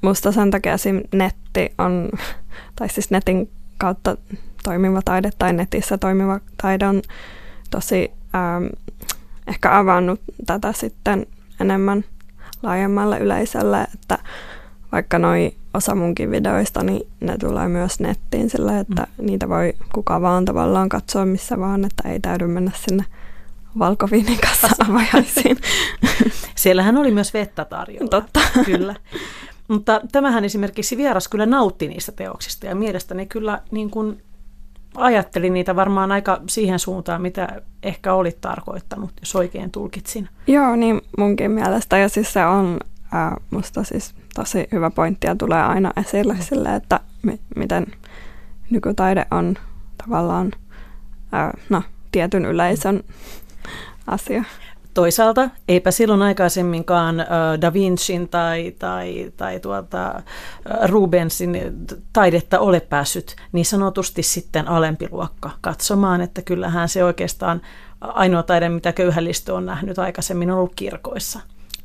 [0.00, 1.00] musta sen takia esim.
[1.12, 2.08] netti on,
[2.76, 4.16] tai siis netin kautta
[4.62, 7.02] toimiva taide tai netissä toimiva taide on
[7.70, 8.64] tosi ähm,
[9.46, 11.26] ehkä avannut tätä sitten
[11.60, 12.04] enemmän
[12.64, 14.18] laajemmalle yleisölle, että
[14.92, 19.26] vaikka noi osa munkin videoista, niin ne tulee myös nettiin sillä, että mm.
[19.26, 23.04] niitä voi kuka vaan tavallaan katsoa missä vaan, että ei täydy mennä sinne
[23.78, 25.56] valkoviinin kanssa avajaisiin.
[26.54, 28.10] Siellähän oli myös vettä tarjolla.
[28.10, 28.40] Totta.
[28.64, 28.94] Kyllä.
[29.68, 34.22] Mutta tämähän esimerkiksi vieras kyllä nautti niistä teoksista ja mielestäni kyllä niin kuin
[34.96, 40.28] ajatteli niitä varmaan aika siihen suuntaan, mitä ehkä olit tarkoittanut, jos oikein tulkitsin.
[40.46, 41.98] Joo, niin munkin mielestä.
[41.98, 42.80] Ja siis se on
[43.14, 47.86] äh, musta siis tosi hyvä pointti ja tulee aina esille sille, että mi- miten
[48.70, 49.56] nykytaide on
[50.04, 50.52] tavallaan
[51.34, 53.00] äh, no, tietyn yleisön
[54.06, 54.44] asia.
[54.94, 57.16] Toisaalta eipä silloin aikaisemminkaan
[57.60, 60.22] Da Vincin tai, tai, tai tuota,
[60.88, 61.58] Rubensin
[62.12, 67.60] taidetta ole päässyt niin sanotusti sitten alempi luokka katsomaan, että kyllähän se oikeastaan
[68.00, 71.40] ainoa taide, mitä köyhällistö on nähnyt aikaisemmin, on ollut kirkoissa.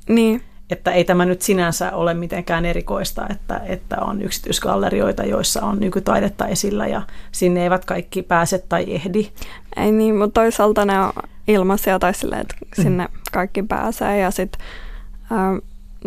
[0.09, 0.43] Niin.
[0.69, 6.47] Että ei tämä nyt sinänsä ole mitenkään erikoista, että, että on yksityisgallerioita, joissa on nykytaidetta
[6.47, 7.01] esillä ja
[7.31, 9.31] sinne eivät kaikki pääse tai ehdi.
[9.75, 11.11] Ei niin, mutta toisaalta ne on
[11.47, 12.83] ilmaisia tai silleen, että mm.
[12.83, 14.61] sinne kaikki pääsee ja sitten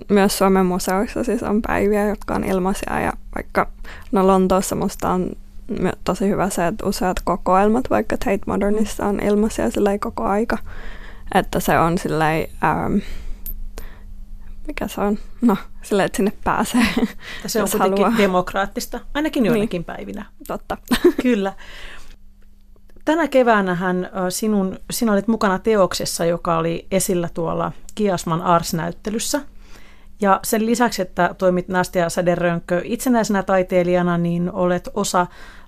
[0.09, 3.69] myös Suomen museoissa siis on päiviä, jotka on ilmaisia ja vaikka
[4.13, 5.31] no Lontoossa musta on
[6.05, 10.59] tosi hyvä se, että useat kokoelmat, vaikka Tate Modernissa on ilmaisia silleen koko aika,
[11.35, 12.97] että se on silleen, ähm,
[14.73, 16.87] mikä se on, no silleen, että sinne pääsee.
[17.47, 18.19] Se on kuitenkin haluaa.
[18.19, 19.85] demokraattista, ainakin joinakin niin.
[19.85, 20.25] päivinä.
[20.47, 20.77] Totta.
[21.23, 21.53] Kyllä.
[23.05, 29.41] Tänä keväänähän sinun, sinä olit mukana teoksessa, joka oli esillä tuolla Kiasman Ars-näyttelyssä.
[30.21, 35.27] Ja sen lisäksi, että toimit Nastia Säderönkö itsenäisenä taiteilijana, niin olet osa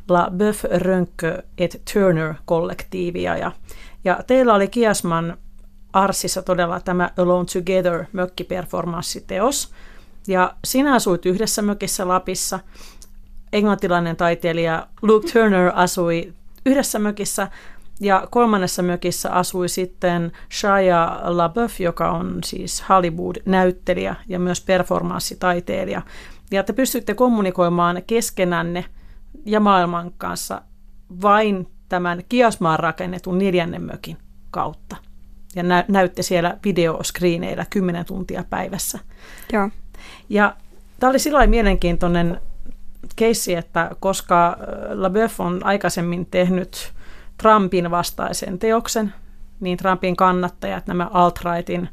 [0.09, 3.37] La Boeuf Rönkö et Turner-kollektiivia.
[3.37, 3.53] Ja,
[4.05, 5.37] ja teillä oli Kiasman
[5.94, 9.72] Arsissa todella tämä Alone Together mökkiperformanssiteos.
[10.28, 12.61] Ja sinä asuit yhdessä mökissä Lapissa.
[13.52, 16.33] Englantilainen taiteilija Luke Turner asui
[16.66, 17.48] yhdessä mökissä
[18.00, 26.02] ja kolmannessa mökissä asui sitten Shia LaBeouf, joka on siis Hollywood-näyttelijä ja myös performanssitaiteilija.
[26.50, 28.85] Ja te pystytte kommunikoimaan keskenänne
[29.46, 30.62] ja maailman kanssa
[31.22, 34.16] vain tämän Kiasmaan rakennetun neljännen mökin
[34.50, 34.96] kautta.
[35.57, 38.99] Ja nä- näytti siellä videoskriineillä 10 tuntia päivässä.
[39.53, 39.71] Joo.
[40.29, 40.57] Ja
[41.01, 42.40] tämä oli sillä mielenkiintoinen
[43.17, 44.57] keissi, että koska
[44.90, 46.93] LaBeouf on aikaisemmin tehnyt
[47.43, 49.14] Trumpin vastaisen teoksen,
[49.61, 51.88] niin Trumpin kannattajat, nämä alt-rightin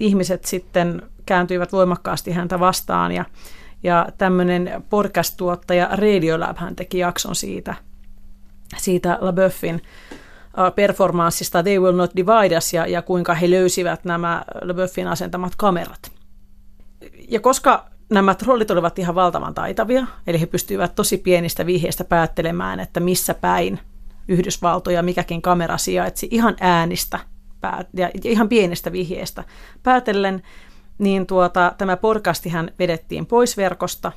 [0.00, 3.24] ihmiset sitten kääntyivät voimakkaasti häntä vastaan ja,
[3.82, 7.74] ja tämmöinen podcast-tuottaja Radiolab hän teki jakson siitä,
[8.76, 9.82] siitä LaBeoufin
[10.74, 16.12] performanssista They Will Not Divide Us ja, ja kuinka he löysivät nämä LaBeoufin asentamat kamerat.
[17.28, 22.80] Ja koska nämä trollit olivat ihan valtavan taitavia, eli he pystyivät tosi pienistä vihjeistä päättelemään,
[22.80, 23.80] että missä päin
[24.28, 27.18] Yhdysvaltoja mikäkin kamera sijaitsi ihan äänistä
[27.94, 29.44] ja ihan pienistä vihjeistä
[29.82, 30.42] päätellen,
[30.98, 34.12] niin tuota, tämä podcastihan vedettiin pois verkosta,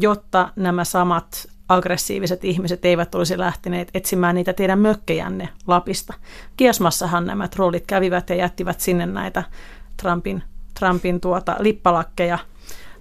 [0.00, 6.14] jotta nämä samat aggressiiviset ihmiset eivät olisi lähteneet etsimään niitä teidän mökkejänne Lapista.
[6.56, 9.42] Kiasmassahan nämä trollit kävivät ja jättivät sinne näitä
[10.02, 10.42] Trumpin,
[10.78, 12.38] Trumpin tuota, lippalakkeja,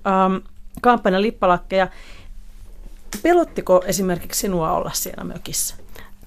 [0.07, 0.35] ähm,
[0.81, 1.87] kampanjan lippalakkeja.
[3.23, 5.75] Pelottiko esimerkiksi sinua olla siellä mökissä?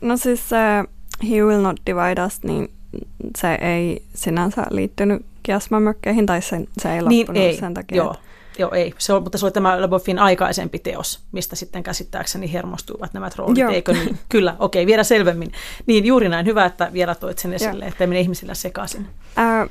[0.01, 2.71] No siis se uh, He Will Not Divide Us, niin
[3.39, 7.97] se ei sinänsä liittynyt kiasmamökkeihin, tai se, se ei niin loppunut niin ei, sen takia.
[7.97, 8.15] Joo.
[8.59, 8.95] Joo, ei.
[8.99, 13.59] Se on, mutta se oli tämä Leboffin aikaisempi teos, mistä sitten käsittääkseni hermostuivat nämä trollit,
[13.59, 13.71] Joo.
[13.71, 14.19] eikö niin?
[14.29, 15.53] Kyllä, okei, okay, vielä selvemmin.
[15.87, 17.89] Niin juuri näin, hyvä, että vielä toit sen esille, Joo.
[17.89, 19.07] että mene ihmisillä sekaisin.
[19.37, 19.67] Ää,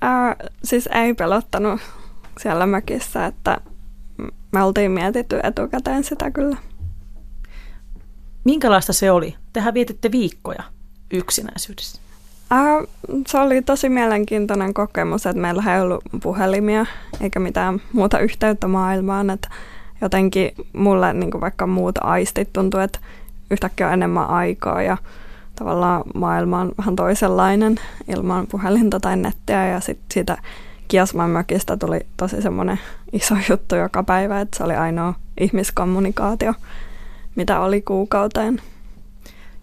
[0.00, 1.80] ää, siis ei pelottanut
[2.40, 3.60] siellä mökissä, että
[4.52, 6.56] me oltiin mietitty etukäteen sitä kyllä.
[8.44, 9.36] Minkälaista se oli?
[9.52, 10.62] Tehän vietitte viikkoja
[11.12, 12.01] yksinäisyydessä.
[12.52, 12.86] Äh,
[13.26, 16.86] se oli tosi mielenkiintoinen kokemus, että meillä ei ollut puhelimia
[17.20, 19.30] eikä mitään muuta yhteyttä maailmaan.
[19.30, 19.48] Että
[20.00, 22.98] jotenkin mulle niin vaikka muut aistit tuntuu, että
[23.50, 24.96] yhtäkkiä on enemmän aikaa ja
[25.54, 30.38] tavallaan maailma on vähän toisenlainen ilman puhelinta tai nettiä ja sitten siitä
[30.88, 32.80] Kiasman mökistä tuli tosi semmoinen
[33.12, 36.54] iso juttu joka päivä, että se oli ainoa ihmiskommunikaatio,
[37.36, 38.60] mitä oli kuukauteen.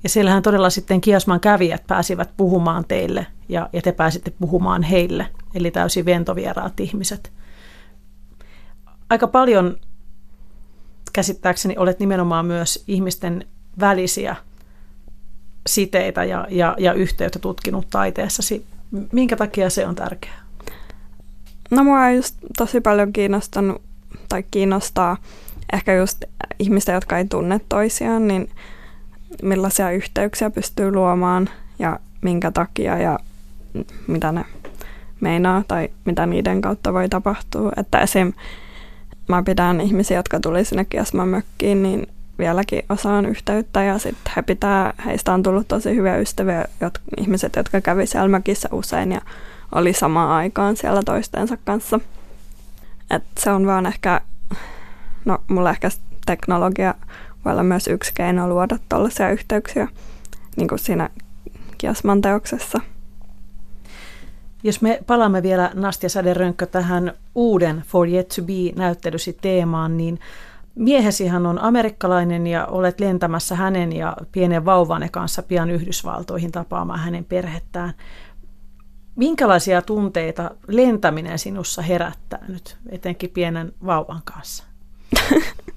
[0.04, 5.28] Ja siellähän todella sitten Kiasman kävijät pääsivät puhumaan teille ja, ja te pääsitte puhumaan heille,
[5.54, 7.32] eli täysin ventovieraat ihmiset.
[9.10, 9.78] Aika paljon
[11.14, 13.48] käsittääkseni olet nimenomaan myös ihmisten
[13.80, 14.36] välisiä
[15.68, 18.66] siteitä ja, ja, ja yhteyttä tutkinut taiteessasi.
[19.12, 20.44] Minkä takia se on tärkeää?
[21.72, 23.82] No mua on just tosi paljon kiinnostanut
[24.30, 25.18] tai kiinnostaa
[25.74, 26.24] ehkä just
[26.60, 28.50] ihmistä, jotka ei tunne toisiaan, niin
[29.44, 33.20] millaisia yhteyksiä pystyy luomaan ja minkä takia ja
[34.08, 34.46] mitä ne
[35.22, 37.72] meinaa tai mitä niiden kautta voi tapahtua.
[37.78, 38.34] Että esim.
[39.28, 42.08] mä pidän ihmisiä, jotka tuli sinne Kiasman mökkiin, niin
[42.40, 47.56] vieläkin osaan yhteyttä ja sitten he pitää, heistä on tullut tosi hyviä ystäviä, jot, ihmiset,
[47.56, 49.22] jotka kävi siellä mökissä usein ja
[49.72, 52.00] oli samaan aikaan siellä toistensa kanssa.
[53.12, 54.22] Et se on vaan ehkä,
[55.26, 55.90] no mulla ehkä
[56.26, 56.94] teknologia
[57.46, 59.88] voi olla myös yksi keino luoda tällaisia yhteyksiä,
[60.56, 61.10] niin kuin siinä
[61.78, 62.80] Kiasman teoksessa.
[64.64, 70.20] Jos me palaamme vielä Nastia Säderönkkö tähän uuden For Yet to Be-näyttelysi teemaan, niin
[70.76, 77.26] miehesihan on amerikkalainen ja olet lentämässä hänen ja pienen vauvane kanssa pian Yhdysvaltoihin tapaamaan hänen
[77.26, 77.94] perhettään.
[79.16, 84.64] Minkälaisia tunteita lentäminen sinussa herättää nyt, etenkin pienen vauvan kanssa?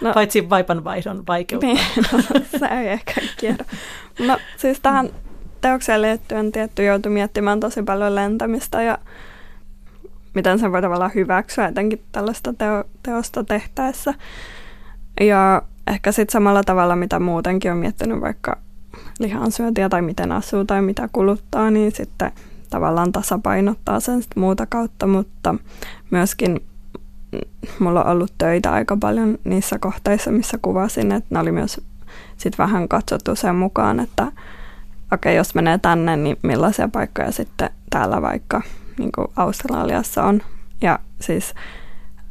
[0.00, 1.66] No, Paitsi vaipanvaihdon vaikeutta.
[1.66, 1.80] Niin,
[2.12, 2.18] no,
[2.58, 3.64] se ei ehkä kierro.
[4.18, 5.10] No siis tähän
[5.60, 8.98] teokseen liittyen tietty joutui miettimään tosi paljon lentämistä ja
[10.34, 14.14] miten sen voi tavallaan hyväksyä etenkin tällaista teo, teosta tehtäessä.
[15.20, 18.58] Ja ehkä sitten samalla tavalla, mitä muutenkin on miettinyt vaikka
[19.18, 22.32] lihansyöntiä tai miten asuu tai mitä kuluttaa, niin sitten
[22.70, 25.54] tavallaan tasapainottaa sen sit muuta kautta, mutta
[26.10, 26.67] myöskin
[27.78, 31.80] mulla on ollut töitä aika paljon niissä kohteissa, missä kuvasin, että ne oli myös
[32.36, 34.36] sit vähän katsottu sen mukaan, että okei,
[35.12, 38.62] okay, jos menee tänne, niin millaisia paikkoja sitten täällä vaikka
[38.98, 40.42] niin Australiassa on.
[40.80, 41.54] Ja siis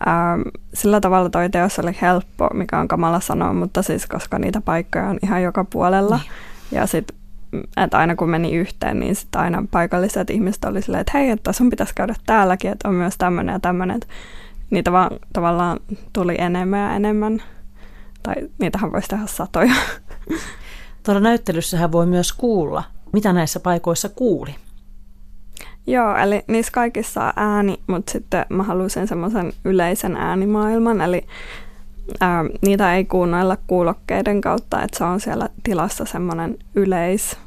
[0.05, 0.37] ää,
[0.73, 5.07] sillä tavalla toi teos oli helppo, mikä on kamala sanoa, mutta siis koska niitä paikkoja
[5.07, 6.17] on ihan joka puolella.
[6.17, 6.79] Niin.
[6.79, 7.17] Ja sitten
[7.77, 11.53] että aina kun meni yhteen, niin sitten aina paikalliset ihmiset oli silleen, että hei, että
[11.53, 13.99] sun pitäisi käydä täälläkin, että on myös tämmöinen ja tämmöinen
[14.69, 15.79] niitä vaan tavallaan
[16.13, 17.43] tuli enemmän ja enemmän.
[18.23, 19.73] Tai niitähän voisi tehdä satoja.
[21.03, 24.55] Tuolla näyttelyssähän voi myös kuulla, mitä näissä paikoissa kuuli.
[25.87, 31.25] Joo, eli niissä kaikissa on ääni, mutta sitten mä halusin semmoisen yleisen äänimaailman, eli
[32.19, 37.37] ää, niitä ei kuunnella kuulokkeiden kautta, että se on siellä tilassa semmoinen yleis,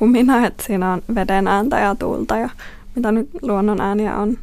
[0.00, 2.48] humina, että siinä on veden ääntä ja tuulta ja
[2.94, 4.38] mitä nyt luonnon ääniä on.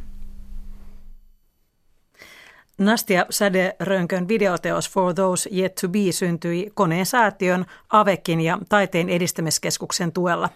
[2.80, 10.12] Nastia Säde-Rönkön videoteos For Those Yet to Be syntyi koneen säätiön, Avekin ja Taiteen edistämiskeskuksen
[10.12, 10.48] tuella.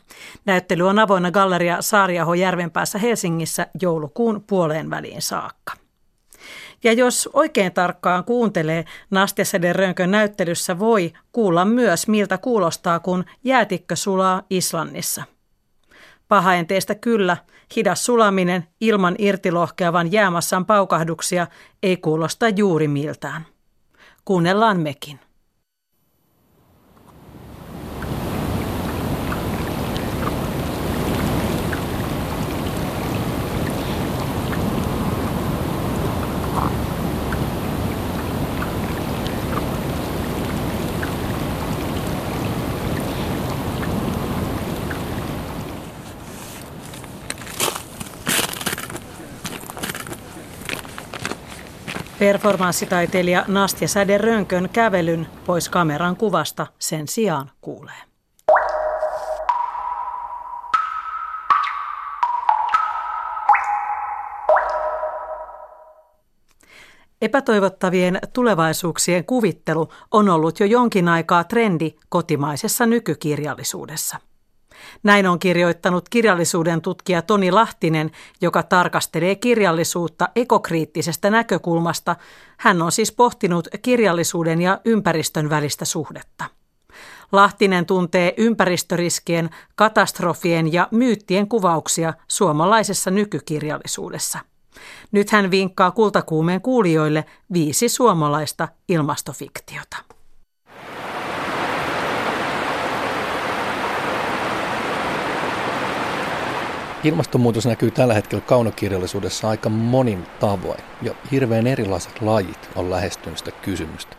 [0.45, 5.73] Näyttely on avoinna galleria Saariaho Järvenpäässä Helsingissä joulukuun puoleen väliin saakka.
[6.85, 13.97] Ja jos oikein tarkkaan kuuntelee, Nastia Säde-Rönkön näyttelyssä voi kuulla myös, miltä kuulostaa, kun jäätikkö
[13.97, 15.25] sulaa Islannissa–
[16.29, 17.37] Pahaenteistä kyllä,
[17.77, 21.47] hidas sulaminen ilman irtilohkeavan jäämassan paukahduksia
[21.83, 23.47] ei kuulosta juuri miltään.
[24.25, 25.21] Kuunnellaan mekin.
[52.19, 57.95] Performanssitaiteilija Nastja Säde Rönkön kävelyn pois kameran kuvasta sen sijaan kuulee.
[67.23, 74.17] Epätoivottavien tulevaisuuksien kuvittelu on ollut jo jonkin aikaa trendi kotimaisessa nykykirjallisuudessa.
[75.03, 78.11] Näin on kirjoittanut kirjallisuuden tutkija Toni Lahtinen,
[78.41, 82.17] joka tarkastelee kirjallisuutta ekokriittisestä näkökulmasta.
[82.57, 86.45] Hän on siis pohtinut kirjallisuuden ja ympäristön välistä suhdetta.
[87.33, 94.39] Lahtinen tuntee ympäristöriskien, katastrofien ja myyttien kuvauksia suomalaisessa nykykirjallisuudessa.
[95.13, 100.14] Nyt hän vinkkaa kultakuumeen kuulijoille viisi suomalaista ilmastofiktiota.
[107.05, 113.51] Ilmastonmuutos näkyy tällä hetkellä kaunokirjallisuudessa aika monin tavoin ja hirveän erilaiset lajit on lähestynyt sitä
[113.51, 114.17] kysymystä.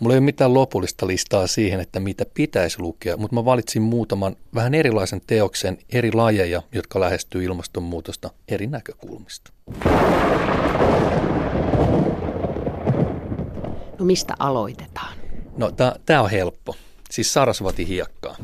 [0.00, 4.36] Mulla ei ole mitään lopullista listaa siihen, että mitä pitäisi lukea, mutta mä valitsin muutaman
[4.54, 9.52] vähän erilaisen teoksen eri lajeja, jotka lähestyy ilmastonmuutosta eri näkökulmista.
[13.98, 15.16] No mistä aloitetaan?
[15.56, 15.70] No
[16.06, 16.76] tämä on helppo.
[17.10, 18.36] Siis Sarasvati hiekkaa.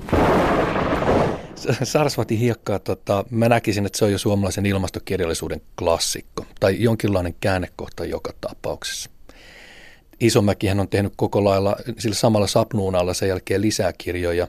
[1.83, 8.05] Sarasvatin hiekkaa, tota, mä näkisin, että se on jo suomalaisen ilmastokirjallisuuden klassikko tai jonkinlainen käännekohta
[8.05, 9.11] joka tapauksessa.
[10.21, 14.49] Isomäkihän on tehnyt koko lailla sillä samalla sapnuunalla sen jälkeen lisää kirjoja,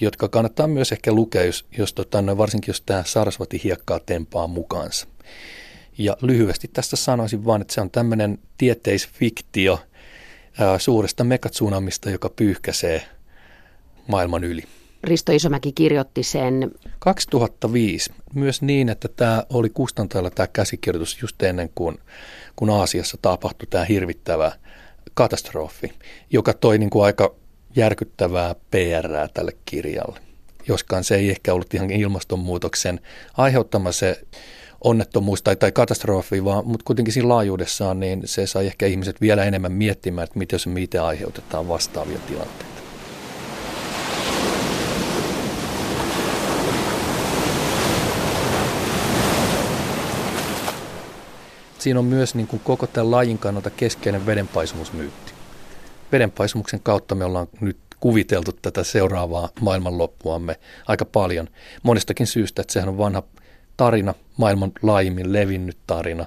[0.00, 4.46] jotka kannattaa myös ehkä lukea, jos, jos tota, no varsinkin jos tämä Sarasvati hiekkaa tempaa
[4.46, 5.06] mukaansa.
[5.98, 9.80] Ja lyhyesti tästä sanoisin vain, että se on tämmöinen tieteisfiktio
[10.58, 13.02] ää, suuresta megatsunamista, joka pyyhkäsee
[14.06, 14.62] maailman yli.
[15.04, 16.70] Risto Isomäki kirjoitti sen?
[16.98, 18.12] 2005.
[18.34, 21.98] Myös niin, että tämä oli kustantajalla tämä käsikirjoitus just ennen kuin
[22.56, 24.52] kun Aasiassa tapahtui tämä hirvittävä
[25.14, 25.92] katastrofi,
[26.30, 27.34] joka toi niin kuin aika
[27.76, 30.20] järkyttävää PR tälle kirjalle.
[30.68, 33.00] Joskaan se ei ehkä ollut ihan ilmastonmuutoksen
[33.36, 34.20] aiheuttama se
[34.84, 39.44] onnettomuus tai, tai katastrofi, vaan, mutta kuitenkin siinä laajuudessaan niin se sai ehkä ihmiset vielä
[39.44, 42.69] enemmän miettimään, että miten se miten aiheutetaan vastaavia tilanteita.
[51.82, 55.32] Siinä on myös niin kuin koko tämän lajin kannalta keskeinen vedenpaisumusmyytti.
[56.12, 60.56] Vedenpaisumuksen kautta me ollaan nyt kuviteltu tätä seuraavaa maailmanloppuamme
[60.86, 61.48] aika paljon.
[61.82, 63.22] Monestakin syystä, että sehän on vanha
[63.76, 66.26] tarina, maailman laajimmin levinnyt tarina.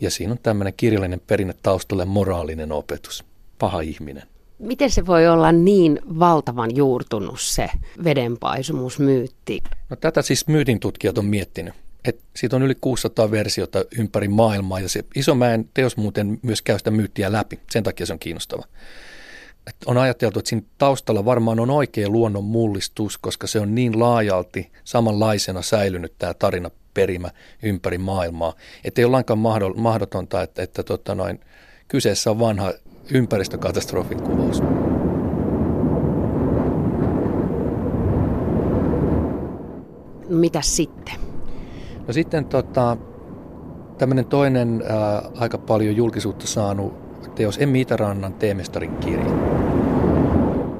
[0.00, 3.24] Ja siinä on tämmöinen kirjallinen perinne taustalle moraalinen opetus.
[3.58, 4.22] Paha ihminen.
[4.58, 7.70] Miten se voi olla niin valtavan juurtunut se
[8.04, 9.62] vedenpaisumusmyytti?
[9.90, 11.74] No tätä siis myytin tutkijat on miettinyt
[12.06, 16.78] että siitä on yli 600 versiota ympäri maailmaa ja se Isomäen teos muuten myös käy
[16.78, 17.60] sitä myyttiä läpi.
[17.70, 18.64] Sen takia se on kiinnostava.
[19.66, 24.00] Et on ajateltu, että siinä taustalla varmaan on oikea luonnon mullistus, koska se on niin
[24.00, 27.30] laajalti samanlaisena säilynyt tämä tarina perimä
[27.62, 28.54] ympäri maailmaa,
[28.84, 29.38] että ei ole lainkaan
[29.76, 31.40] mahdotonta, että, että tota noin,
[31.88, 32.72] kyseessä on vanha
[33.10, 34.62] ympäristökatastrofin kuvaus.
[40.28, 41.25] Mitä sitten?
[42.06, 42.96] No sitten tota,
[43.98, 49.32] tämmöinen toinen ää, aika paljon julkisuutta saanut teos Emmi Itärannan Teemestarin kirja.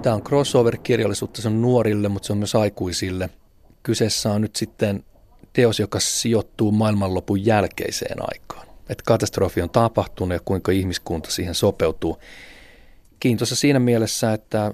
[0.02, 3.30] Tämä on crossover-kirjallisuutta, se on nuorille, mutta se on myös aikuisille.
[3.82, 5.04] Kyseessä on nyt sitten
[5.52, 8.66] teos, joka sijoittuu maailmanlopun jälkeiseen aikaan.
[8.88, 12.18] Että katastrofi on tapahtunut ja kuinka ihmiskunta siihen sopeutuu.
[13.20, 14.72] Kiintoisa siinä mielessä, että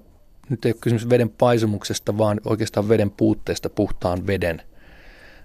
[0.48, 4.62] nyt ei ole kysymys veden paisumuksesta, vaan oikeastaan veden puutteesta, puhtaan veden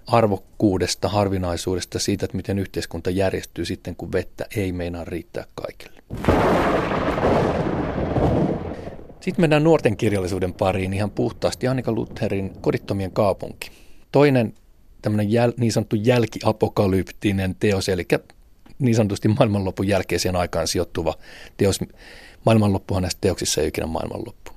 [0.08, 6.02] arvokkuudesta, harvinaisuudesta, siitä, että miten yhteiskunta järjestyy sitten, kun vettä ei meinaa riittää kaikille.
[9.20, 11.68] Sitten mennään nuorten kirjallisuuden pariin ihan puhtaasti.
[11.68, 13.70] Annika Lutherin Kodittomien kaupunki.
[14.12, 14.54] Toinen
[15.02, 18.06] tämmöinen jäl, niin sanottu jälkiapokalyptinen teos, eli
[18.78, 21.14] niin sanotusti maailmanlopun jälkeiseen aikaan sijoittuva
[21.56, 21.80] teos.
[22.46, 24.47] Maailmanloppuhan näissä teoksissa ei ikinä maailmanloppu.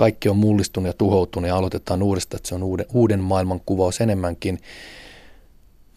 [0.00, 4.00] Kaikki on mullistunut ja tuhoutunut ja aloitetaan uudestaan, että se on uuden, uuden maailman kuvaus
[4.00, 4.58] enemmänkin.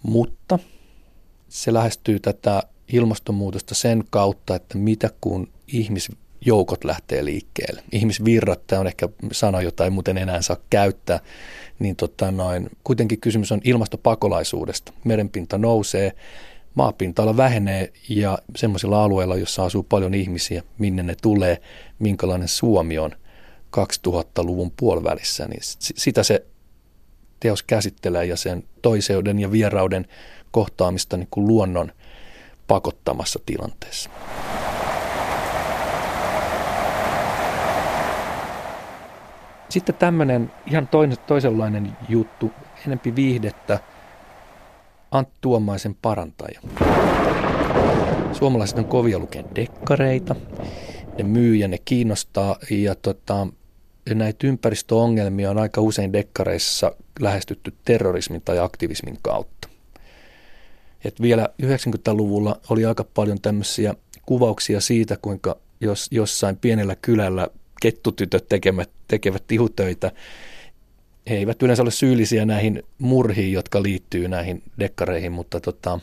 [0.01, 0.60] Mutta
[1.49, 7.84] se lähestyy tätä ilmastonmuutosta sen kautta, että mitä kun ihmisjoukot lähtee liikkeelle.
[7.91, 11.20] Ihmisvirrat, tämä on ehkä sana, jota ei muuten enää saa käyttää,
[11.80, 14.93] niin tota noin, kuitenkin kysymys on ilmastopakolaisuudesta.
[15.04, 16.12] Merenpinta nousee,
[16.76, 21.62] maapinta-ala vähenee ja semmoisilla alueilla, jossa asuu paljon ihmisiä, minne ne tulee,
[21.99, 23.12] minkälainen Suomi on
[23.78, 26.45] 2000-luvun puolivälissä, niin sitä se
[27.39, 30.07] teos käsittelee ja sen toiseuden ja vierauden
[30.51, 31.91] kohtaamista niin kuin luonnon
[32.67, 34.09] pakottamassa tilanteessa.
[39.69, 42.51] Sitten tämmöinen ihan toinen, toisenlainen juttu,
[42.88, 43.80] enempi viihdettä,
[45.11, 46.59] Antti Tuomaisen parantaja.
[48.32, 50.36] Suomalaiset on kovia lukea dekkareita,
[51.17, 53.47] ne myy ja ne kiinnostaa ja tota,
[54.10, 59.70] näitä ympäristöongelmia on aika usein dekkareissa lähestytty terrorismin tai aktivismin kautta.
[61.06, 63.95] Et vielä 90-luvulla oli aika paljon tämmöisiä
[64.26, 67.47] kuvauksia siitä, kuinka jos, jossain pienellä kylällä
[67.82, 70.12] kettutytöt tekevät, tekevät tihutöitä.
[71.30, 75.99] He eivät yleensä ole syyllisiä näihin murhiin, jotka liittyy näihin dekkareihin, mutta tota,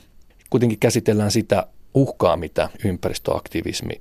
[0.50, 4.00] kuitenkin käsitellään sitä uhkaa, mitä ympäristöaktivismi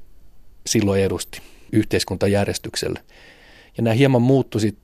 [0.66, 1.42] silloin edusti
[1.72, 3.00] yhteiskuntajärjestykselle.
[3.80, 4.76] Ja nämä hieman muuttuivat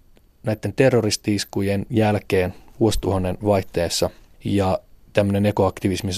[0.43, 4.09] näiden terroristiiskujen jälkeen vuosituhannen vaihteessa
[4.43, 4.79] ja
[5.13, 6.11] tämmöinen ekoaktivismi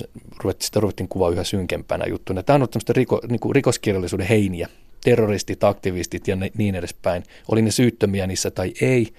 [0.59, 2.43] sitä ruvettiin kuvaa yhä synkempänä juttuna.
[2.43, 4.69] Tämä on ollut tämmöistä riko, niin kuin rikoskirjallisuuden heiniä.
[5.03, 7.23] Terroristit, aktivistit ja ne, niin edespäin.
[7.51, 9.13] Oli ne syyttömiä niissä tai ei.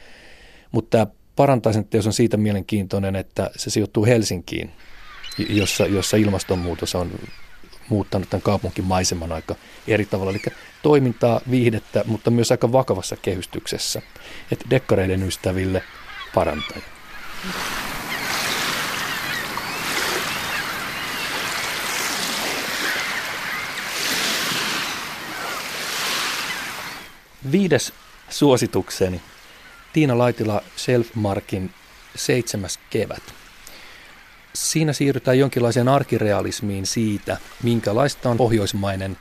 [0.73, 1.07] Mutta tämä
[1.37, 4.71] parantaisen teos on siitä mielenkiintoinen, että se sijoittuu Helsinkiin,
[5.49, 7.11] jossa, jossa ilmastonmuutos on
[7.89, 9.55] muuttanut tämän kaupunkimaiseman aika
[9.87, 10.31] eri tavalla.
[10.33, 10.43] Eli
[10.83, 14.03] toimintaa, viihdettä, mutta myös aika vakavassa kehystyksessä.
[14.53, 15.83] Että dekkareiden ystäville
[16.35, 16.83] parantaja.
[27.53, 27.93] Viides
[28.29, 29.21] suositukseni.
[29.93, 31.71] Tiina Laitila Selfmarkin
[32.17, 33.38] seitsemäs kevät.
[34.59, 39.17] Siinä siirrytään jonkinlaiseen arkirealismiin siitä, minkälaista on pohjoismainen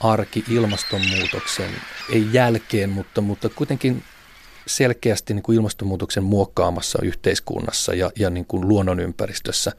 [0.00, 1.70] arki ilmastonmuutoksen,
[2.12, 4.02] ei jälkeen, mutta, mutta kuitenkin
[4.66, 9.72] selkeästi niin kuin ilmastonmuutoksen muokkaamassa yhteiskunnassa ja, ja niin kuin luonnonympäristössä.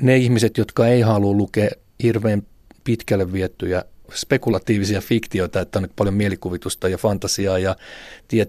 [0.00, 1.70] Ne ihmiset, jotka ei halua lukea
[2.02, 2.42] hirveän
[2.84, 3.84] pitkälle viettyjä
[4.14, 7.76] spekulatiivisia fiktioita, että on nyt paljon mielikuvitusta ja fantasiaa ja
[8.28, 8.46] tie-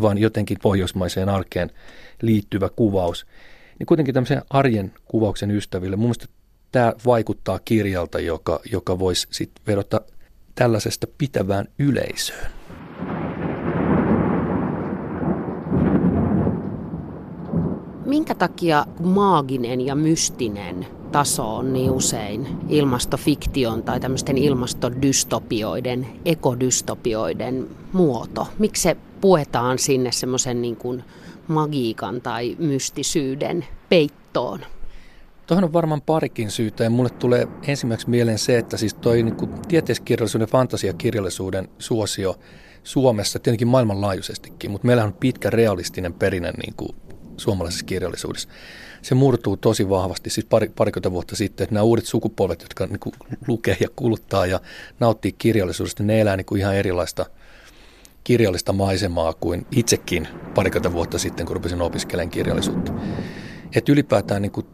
[0.00, 1.70] vaan jotenkin pohjoismaiseen arkeen
[2.22, 3.26] liittyvä kuvaus.
[3.78, 6.26] Niin kuitenkin tämmöisen arjen kuvauksen ystäville, mun mielestä
[6.72, 10.00] tämä vaikuttaa kirjalta, joka, joka voisi sitten vedota
[10.54, 12.50] tällaisesta pitävään yleisöön.
[18.06, 28.48] Minkä takia maaginen ja mystinen taso on niin usein ilmastofiktion tai tämmöisten ilmastodystopioiden, ekodystopioiden muoto?
[28.58, 31.04] Miksi se puetaan sinne semmoisen niin
[31.48, 34.60] magiikan tai mystisyyden peittoon?
[35.46, 39.36] Tuohon on varmaan parikin syytä ja mulle tulee ensimmäiseksi mieleen se, että siis toi niin
[39.36, 42.34] kuin tieteiskirjallisuuden ja fantasiakirjallisuuden suosio
[42.82, 46.96] Suomessa, tietenkin maailmanlaajuisestikin, mutta meillä on pitkä realistinen perinne niin kuin
[47.38, 48.48] suomalaisessa kirjallisuudessa.
[49.02, 53.00] Se murtuu tosi vahvasti siis pari, parikymmentä vuotta sitten, että nämä uudet sukupolvet, jotka niin
[53.00, 53.14] kuin
[53.46, 54.60] lukee ja kuluttaa ja
[55.00, 57.26] nauttii kirjallisuudesta, ne elää niin kuin ihan erilaista
[58.24, 62.92] kirjallista maisemaa kuin itsekin parikymmentä vuotta sitten, kun rupesin opiskelemaan kirjallisuutta.
[63.74, 64.66] Että ylipäätään niin kuin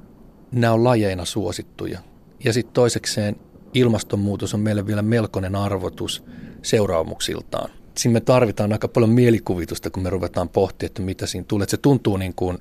[0.52, 2.00] nämä on lajeina suosittuja.
[2.44, 3.36] Ja sitten toisekseen
[3.74, 6.24] ilmastonmuutos on meille vielä melkoinen arvotus
[6.62, 7.70] seuraamuksiltaan.
[7.96, 11.66] Siinä me tarvitaan aika paljon mielikuvitusta, kun me ruvetaan pohtimaan, että mitä siinä tulee.
[11.68, 12.58] Se tuntuu niin kuin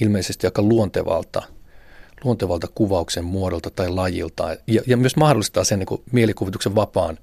[0.00, 1.42] ilmeisesti aika luontevalta,
[2.24, 4.56] luontevalta kuvauksen muodolta tai lajilta.
[4.66, 7.18] Ja, ja myös mahdollistaa sen niin kuin mielikuvituksen vapaan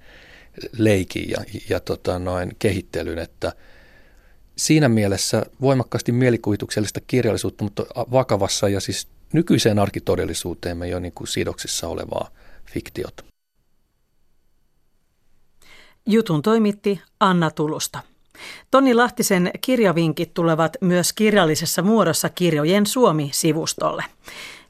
[0.78, 1.38] leikin ja,
[1.70, 3.54] ja tota noin, kehittelyn, että
[4.58, 11.88] siinä mielessä voimakkaasti mielikuvituksellista kirjallisuutta, mutta vakavassa ja siis nykyiseen arkitodellisuuteemme jo niin kuin sidoksissa
[11.88, 12.30] olevaa
[12.74, 13.29] fiktiota.
[16.06, 18.00] Jutun toimitti Anna Tulusta.
[18.72, 24.04] Toni Lahtisen kirjavinkit tulevat myös kirjallisessa muodossa Kirjojen Suomi-sivustolle.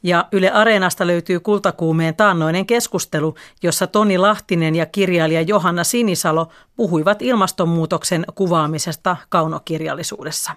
[0.04, 7.22] Ja Yle Areenasta löytyy kultakuumeen taannoinen keskustelu, jossa Toni Lahtinen ja kirjailija Johanna Sinisalo puhuivat
[7.22, 10.52] ilmastonmuutoksen kuvaamisesta kaunokirjallisuudessa.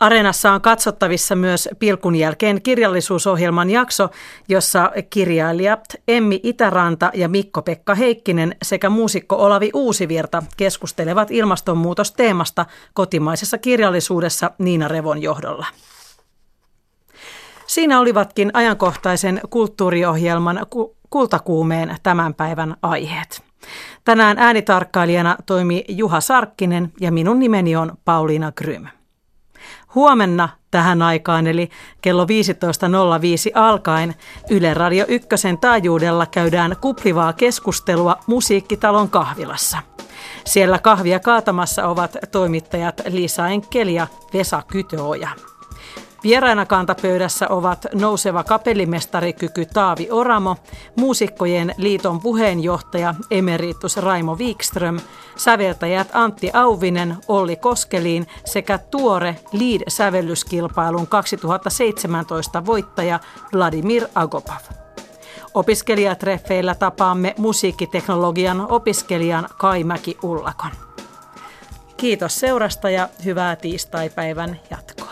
[0.00, 4.08] Areenassa on katsottavissa myös Pilkun jälkeen kirjallisuusohjelman jakso,
[4.48, 14.50] jossa kirjailijat Emmi Itäranta ja Mikko-Pekka Heikkinen sekä muusikko Olavi Uusivirta keskustelevat ilmastonmuutosteemasta kotimaisessa kirjallisuudessa
[14.58, 15.66] Niina Revon johdolla.
[17.66, 20.66] Siinä olivatkin ajankohtaisen kulttuuriohjelman
[21.10, 23.42] kultakuumeen tämän päivän aiheet.
[24.04, 28.86] Tänään äänitarkkailijana toimi Juha Sarkkinen ja minun nimeni on Pauliina Grym.
[29.94, 31.68] Huomenna tähän aikaan, eli
[32.00, 32.28] kello 15.05
[33.54, 34.14] alkaen,
[34.50, 39.78] Yle Radio Ykkösen taajuudella käydään kuplivaa keskustelua Musiikkitalon kahvilassa.
[40.44, 45.28] Siellä kahvia kaatamassa ovat toimittajat Liisa Enkel ja Vesa Kytöoja.
[46.22, 50.56] Vieraina kantapöydässä ovat nouseva kapellimestarikyky Taavi Oramo,
[50.96, 55.00] muusikkojen liiton puheenjohtaja emeritus Raimo Wikström,
[55.36, 63.20] säveltäjät Antti Auvinen, Olli Koskeliin sekä tuore Lead-sävellyskilpailun 2017 voittaja
[63.54, 64.56] Vladimir Agopov.
[65.54, 70.70] Opiskelijatreffeillä tapaamme musiikkiteknologian opiskelijan Kaimäki Ullakon.
[71.96, 75.07] Kiitos seurasta ja hyvää tiistaipäivän jatkoa.